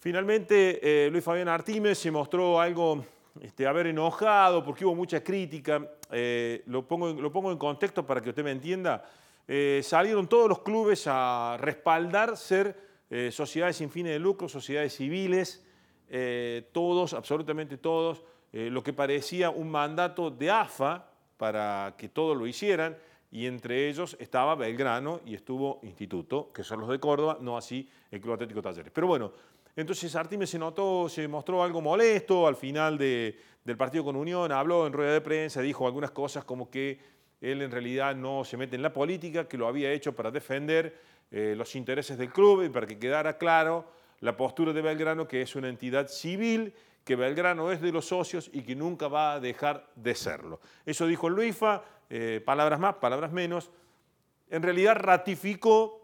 Finalmente, 0.00 0.80
eh, 0.82 1.10
Luis 1.10 1.22
Fabián 1.22 1.46
Artime 1.46 1.94
se 1.94 2.10
mostró 2.10 2.60
algo, 2.60 3.04
este, 3.40 3.64
haber 3.64 3.86
enojado 3.86 4.64
porque 4.64 4.84
hubo 4.84 4.96
mucha 4.96 5.22
crítica. 5.22 5.88
lo, 6.66 6.84
pongo, 6.84 7.12
lo 7.12 7.30
pongo 7.30 7.52
en 7.52 7.58
contexto 7.58 8.04
para 8.04 8.20
que 8.20 8.30
usted 8.30 8.42
me 8.42 8.50
entienda. 8.50 9.04
salieron 9.82 10.26
todos 10.26 10.48
los 10.48 10.62
clubes 10.62 11.04
a 11.06 11.56
respaldar 11.60 12.36
ser 12.36 12.89
sociedades 13.30 13.76
sin 13.76 13.90
fines 13.90 14.12
de 14.12 14.18
lucro, 14.18 14.48
sociedades 14.48 14.94
civiles, 14.94 15.64
eh, 16.12 16.68
todos, 16.72 17.14
absolutamente 17.14 17.78
todos, 17.78 18.24
eh, 18.52 18.68
lo 18.68 18.82
que 18.82 18.92
parecía 18.92 19.50
un 19.50 19.70
mandato 19.70 20.28
de 20.28 20.50
AFA 20.50 21.08
para 21.36 21.94
que 21.96 22.08
todos 22.08 22.36
lo 22.36 22.48
hicieran, 22.48 22.98
y 23.30 23.46
entre 23.46 23.88
ellos 23.88 24.16
estaba 24.18 24.56
Belgrano 24.56 25.20
y 25.24 25.34
estuvo 25.34 25.78
Instituto, 25.84 26.52
que 26.52 26.64
son 26.64 26.80
los 26.80 26.88
de 26.88 26.98
Córdoba, 26.98 27.38
no 27.40 27.56
así 27.56 27.88
el 28.10 28.20
Club 28.20 28.34
Atlético 28.34 28.60
Talleres. 28.60 28.90
Pero 28.92 29.06
bueno, 29.06 29.32
entonces 29.76 30.14
Artime 30.16 30.48
se 30.48 30.58
notó, 30.58 31.08
se 31.08 31.28
mostró 31.28 31.62
algo 31.62 31.80
molesto 31.80 32.48
al 32.48 32.56
final 32.56 32.98
del 32.98 33.76
partido 33.78 34.02
con 34.02 34.16
Unión, 34.16 34.50
habló 34.50 34.84
en 34.88 34.92
rueda 34.92 35.12
de 35.12 35.20
prensa, 35.20 35.60
dijo 35.60 35.86
algunas 35.86 36.10
cosas 36.10 36.44
como 36.44 36.68
que 36.68 36.98
él 37.40 37.62
en 37.62 37.70
realidad 37.70 38.16
no 38.16 38.44
se 38.44 38.56
mete 38.56 38.74
en 38.74 38.82
la 38.82 38.92
política, 38.92 39.46
que 39.46 39.56
lo 39.56 39.68
había 39.68 39.92
hecho 39.92 40.12
para 40.12 40.32
defender 40.32 40.98
eh, 41.30 41.54
los 41.56 41.76
intereses 41.76 42.18
del 42.18 42.32
club 42.32 42.64
y 42.64 42.68
para 42.68 42.86
que 42.86 42.98
quedara 42.98 43.38
claro 43.38 43.86
la 44.20 44.36
postura 44.36 44.72
de 44.72 44.82
Belgrano, 44.82 45.26
que 45.26 45.42
es 45.42 45.54
una 45.56 45.68
entidad 45.68 46.08
civil, 46.08 46.74
que 47.04 47.16
Belgrano 47.16 47.72
es 47.72 47.80
de 47.80 47.92
los 47.92 48.06
socios 48.06 48.50
y 48.52 48.62
que 48.62 48.74
nunca 48.74 49.08
va 49.08 49.34
a 49.34 49.40
dejar 49.40 49.90
de 49.94 50.14
serlo. 50.14 50.60
Eso 50.84 51.06
dijo 51.06 51.28
Luifa, 51.28 51.82
eh, 52.08 52.42
palabras 52.44 52.78
más, 52.78 52.96
palabras 52.96 53.32
menos. 53.32 53.70
En 54.50 54.62
realidad 54.62 54.96
ratificó 54.96 56.00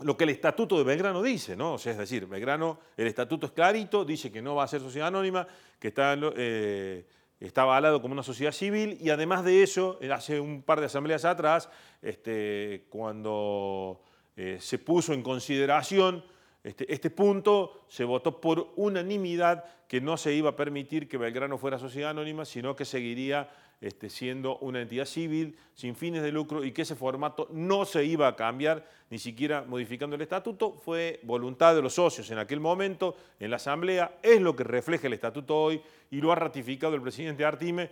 lo 0.00 0.16
que 0.16 0.24
el 0.24 0.30
estatuto 0.30 0.78
de 0.78 0.84
Belgrano 0.84 1.22
dice, 1.22 1.56
¿no? 1.56 1.74
O 1.74 1.78
sea, 1.78 1.92
es 1.92 1.98
decir, 1.98 2.26
Belgrano, 2.26 2.78
el 2.96 3.06
estatuto 3.06 3.46
es 3.46 3.52
clarito, 3.52 4.04
dice 4.04 4.30
que 4.30 4.40
no 4.40 4.54
va 4.54 4.64
a 4.64 4.68
ser 4.68 4.80
sociedad 4.80 5.08
anónima, 5.08 5.46
que 5.78 5.88
está, 5.88 6.16
eh, 6.36 7.04
está 7.40 7.62
avalado 7.62 8.00
como 8.00 8.12
una 8.12 8.22
sociedad 8.22 8.52
civil 8.52 8.96
y 9.00 9.10
además 9.10 9.44
de 9.44 9.62
eso, 9.62 9.98
hace 10.12 10.40
un 10.40 10.62
par 10.62 10.80
de 10.80 10.86
asambleas 10.86 11.24
atrás, 11.24 11.68
este, 12.00 12.86
cuando 12.88 14.00
eh, 14.38 14.56
se 14.60 14.78
puso 14.78 15.12
en 15.12 15.22
consideración 15.22 16.22
este, 16.64 16.92
este, 16.92 17.10
punto 17.10 17.84
se 17.88 18.04
votó 18.04 18.40
por 18.40 18.72
unanimidad 18.76 19.64
que 19.86 20.00
no 20.00 20.16
se 20.16 20.34
iba 20.34 20.50
a 20.50 20.56
permitir 20.56 21.08
que 21.08 21.16
Belgrano 21.16 21.56
fuera 21.56 21.78
sociedad 21.78 22.10
anónima, 22.10 22.44
sino 22.44 22.74
que 22.74 22.84
seguiría 22.84 23.48
este, 23.80 24.10
siendo 24.10 24.58
una 24.58 24.82
entidad 24.82 25.04
civil 25.04 25.56
sin 25.74 25.94
fines 25.94 26.22
de 26.22 26.32
lucro 26.32 26.64
y 26.64 26.72
que 26.72 26.82
ese 26.82 26.96
formato 26.96 27.48
no 27.52 27.84
se 27.84 28.04
iba 28.04 28.26
a 28.26 28.34
cambiar, 28.34 28.86
ni 29.08 29.18
siquiera 29.18 29.64
modificando 29.66 30.16
el 30.16 30.22
estatuto. 30.22 30.72
Fue 30.72 31.20
voluntad 31.22 31.74
de 31.76 31.82
los 31.82 31.94
socios 31.94 32.30
en 32.30 32.38
aquel 32.38 32.60
momento, 32.60 33.16
en 33.38 33.50
la 33.50 33.56
Asamblea, 33.56 34.18
es 34.22 34.40
lo 34.40 34.54
que 34.56 34.64
refleja 34.64 35.06
el 35.06 35.12
estatuto 35.12 35.56
hoy 35.56 35.80
y 36.10 36.20
lo 36.20 36.32
ha 36.32 36.34
ratificado 36.34 36.94
el 36.94 37.02
presidente 37.02 37.44
Artime 37.44 37.88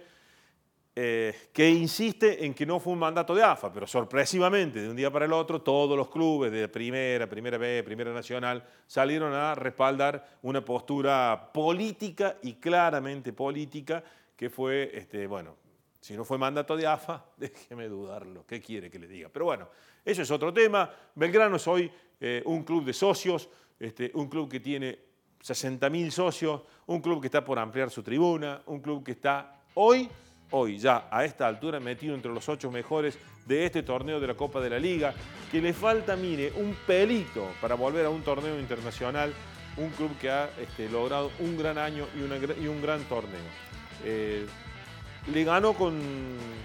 eh, 0.98 1.50
que 1.52 1.68
insiste 1.68 2.42
en 2.46 2.54
que 2.54 2.64
no 2.64 2.80
fue 2.80 2.94
un 2.94 2.98
mandato 2.98 3.34
de 3.34 3.42
AFA, 3.42 3.70
pero 3.70 3.86
sorpresivamente, 3.86 4.80
de 4.80 4.88
un 4.88 4.96
día 4.96 5.10
para 5.10 5.26
el 5.26 5.32
otro, 5.34 5.60
todos 5.60 5.94
los 5.94 6.08
clubes 6.08 6.50
de 6.50 6.68
primera, 6.68 7.28
primera 7.28 7.58
B, 7.58 7.82
primera 7.82 8.14
nacional, 8.14 8.64
salieron 8.86 9.34
a 9.34 9.54
respaldar 9.54 10.38
una 10.40 10.64
postura 10.64 11.50
política 11.52 12.38
y 12.42 12.54
claramente 12.54 13.34
política, 13.34 14.02
que 14.34 14.48
fue, 14.48 14.90
este, 14.94 15.26
bueno, 15.26 15.56
si 16.00 16.16
no 16.16 16.24
fue 16.24 16.38
mandato 16.38 16.74
de 16.74 16.86
AFA, 16.86 17.26
déjeme 17.36 17.88
dudarlo, 17.88 18.46
¿qué 18.46 18.62
quiere 18.62 18.90
que 18.90 18.98
le 18.98 19.06
diga? 19.06 19.28
Pero 19.30 19.44
bueno, 19.44 19.68
eso 20.02 20.22
es 20.22 20.30
otro 20.30 20.50
tema. 20.50 20.90
Belgrano 21.14 21.56
es 21.56 21.68
hoy 21.68 21.92
eh, 22.18 22.42
un 22.46 22.64
club 22.64 22.86
de 22.86 22.94
socios, 22.94 23.50
este, 23.78 24.10
un 24.14 24.30
club 24.30 24.50
que 24.50 24.60
tiene 24.60 24.98
60.000 25.44 26.10
socios, 26.10 26.62
un 26.86 27.02
club 27.02 27.20
que 27.20 27.26
está 27.26 27.44
por 27.44 27.58
ampliar 27.58 27.90
su 27.90 28.02
tribuna, 28.02 28.62
un 28.64 28.80
club 28.80 29.04
que 29.04 29.12
está 29.12 29.60
hoy 29.74 30.08
hoy 30.50 30.78
ya 30.78 31.08
a 31.10 31.24
esta 31.24 31.46
altura 31.46 31.80
metido 31.80 32.14
entre 32.14 32.32
los 32.32 32.48
ocho 32.48 32.70
mejores 32.70 33.18
de 33.46 33.64
este 33.64 33.82
torneo 33.82 34.20
de 34.20 34.26
la 34.26 34.34
Copa 34.34 34.60
de 34.60 34.70
la 34.70 34.78
Liga, 34.78 35.14
que 35.50 35.60
le 35.60 35.72
falta, 35.72 36.16
mire, 36.16 36.52
un 36.56 36.76
pelito 36.86 37.48
para 37.60 37.74
volver 37.74 38.06
a 38.06 38.10
un 38.10 38.22
torneo 38.22 38.58
internacional, 38.58 39.32
un 39.76 39.90
club 39.90 40.16
que 40.18 40.30
ha 40.30 40.50
este, 40.60 40.88
logrado 40.88 41.30
un 41.38 41.56
gran 41.56 41.78
año 41.78 42.06
y, 42.16 42.66
un 42.66 42.82
gran 42.82 43.02
torneo. 43.04 43.40
Eh, 44.04 44.46
le 45.32 45.44
ganó 45.44 45.74
con, 45.74 46.00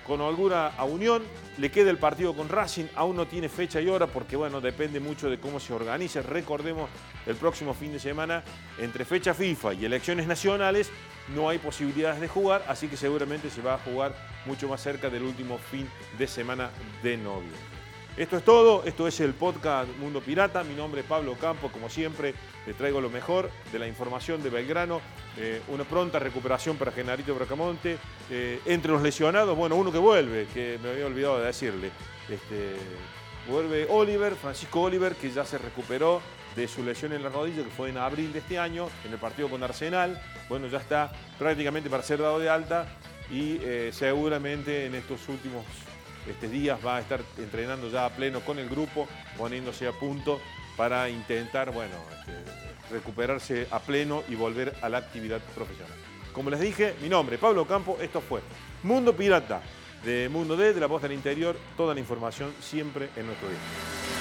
con 0.05 0.21
holgura 0.21 0.75
a 0.77 0.83
Unión, 0.83 1.23
le 1.57 1.71
queda 1.71 1.89
el 1.89 1.97
partido 1.97 2.35
con 2.35 2.47
Racing, 2.47 2.85
aún 2.95 3.15
no 3.15 3.25
tiene 3.25 3.49
fecha 3.49 3.81
y 3.81 3.87
hora 3.87 4.07
porque 4.07 4.35
bueno, 4.35 4.61
depende 4.61 4.99
mucho 4.99 5.29
de 5.29 5.39
cómo 5.39 5.59
se 5.59 5.73
organice. 5.73 6.21
Recordemos, 6.21 6.89
el 7.25 7.35
próximo 7.35 7.73
fin 7.73 7.91
de 7.91 7.99
semana, 7.99 8.43
entre 8.77 9.03
fecha 9.05 9.33
FIFA 9.33 9.73
y 9.73 9.85
elecciones 9.85 10.27
nacionales, 10.27 10.91
no 11.35 11.49
hay 11.49 11.57
posibilidades 11.57 12.19
de 12.19 12.27
jugar, 12.27 12.63
así 12.67 12.87
que 12.87 12.97
seguramente 12.97 13.49
se 13.49 13.61
va 13.61 13.75
a 13.75 13.79
jugar 13.79 14.13
mucho 14.45 14.67
más 14.67 14.81
cerca 14.81 15.09
del 15.09 15.23
último 15.23 15.57
fin 15.57 15.87
de 16.17 16.27
semana 16.27 16.69
de 17.03 17.17
noviembre. 17.17 17.59
Esto 18.17 18.35
es 18.35 18.43
todo, 18.43 18.83
esto 18.83 19.07
es 19.07 19.21
el 19.21 19.33
podcast 19.33 19.89
Mundo 19.97 20.19
Pirata, 20.19 20.65
mi 20.65 20.75
nombre 20.75 20.99
es 20.99 21.07
Pablo 21.07 21.35
Campo, 21.39 21.71
como 21.71 21.89
siempre 21.89 22.33
le 22.67 22.73
traigo 22.73 22.99
lo 22.99 23.09
mejor 23.09 23.49
de 23.71 23.79
la 23.79 23.87
información 23.87 24.43
de 24.43 24.49
Belgrano, 24.49 24.99
eh, 25.37 25.61
una 25.69 25.85
pronta 25.85 26.19
recuperación 26.19 26.75
para 26.75 26.91
Genarito 26.91 27.33
Bracamonte, 27.33 27.97
eh, 28.29 28.59
entre 28.65 28.91
los 28.91 29.01
lesionados, 29.01 29.57
bueno, 29.57 29.77
uno 29.77 29.93
que 29.93 29.97
vuelve, 29.97 30.47
que 30.53 30.77
me 30.83 30.89
había 30.89 31.05
olvidado 31.05 31.39
de 31.39 31.45
decirle, 31.45 31.89
este, 32.29 32.75
vuelve 33.49 33.87
Oliver, 33.89 34.35
Francisco 34.35 34.81
Oliver, 34.81 35.15
que 35.15 35.31
ya 35.31 35.45
se 35.45 35.57
recuperó 35.57 36.21
de 36.55 36.67
su 36.67 36.83
lesión 36.83 37.13
en 37.13 37.23
la 37.23 37.29
rodilla, 37.29 37.63
que 37.63 37.69
fue 37.69 37.89
en 37.89 37.97
abril 37.97 38.33
de 38.33 38.39
este 38.39 38.59
año, 38.59 38.89
en 39.05 39.13
el 39.13 39.19
partido 39.19 39.49
con 39.49 39.63
Arsenal. 39.63 40.21
Bueno, 40.49 40.67
ya 40.67 40.79
está 40.79 41.11
prácticamente 41.39 41.89
para 41.89 42.03
ser 42.03 42.19
dado 42.19 42.39
de 42.39 42.49
alta 42.49 42.87
y 43.29 43.57
eh, 43.61 43.91
seguramente 43.93 44.85
en 44.85 44.95
estos 44.95 45.27
últimos 45.29 45.65
este, 46.27 46.47
días 46.47 46.79
va 46.85 46.97
a 46.97 46.99
estar 47.01 47.21
entrenando 47.37 47.89
ya 47.89 48.05
a 48.05 48.09
pleno 48.09 48.41
con 48.41 48.59
el 48.59 48.69
grupo, 48.69 49.07
poniéndose 49.37 49.87
a 49.87 49.91
punto 49.91 50.39
para 50.75 51.09
intentar, 51.09 51.71
bueno, 51.71 51.95
este, 52.19 52.33
recuperarse 52.91 53.67
a 53.71 53.79
pleno 53.79 54.23
y 54.29 54.35
volver 54.35 54.75
a 54.81 54.89
la 54.89 54.97
actividad 54.97 55.39
profesional. 55.55 55.97
Como 56.33 56.49
les 56.49 56.59
dije, 56.59 56.95
mi 57.01 57.09
nombre 57.09 57.37
Pablo 57.37 57.65
Campo, 57.65 57.97
esto 58.01 58.21
fue 58.21 58.41
Mundo 58.83 59.15
Pirata 59.15 59.61
de 60.03 60.29
Mundo 60.29 60.55
D, 60.57 60.73
de 60.73 60.79
la 60.79 60.87
Voz 60.87 61.01
del 61.01 61.11
Interior, 61.11 61.55
toda 61.77 61.93
la 61.93 61.99
información 61.99 62.53
siempre 62.59 63.09
en 63.15 63.27
nuestro 63.27 63.49
día. 63.49 64.20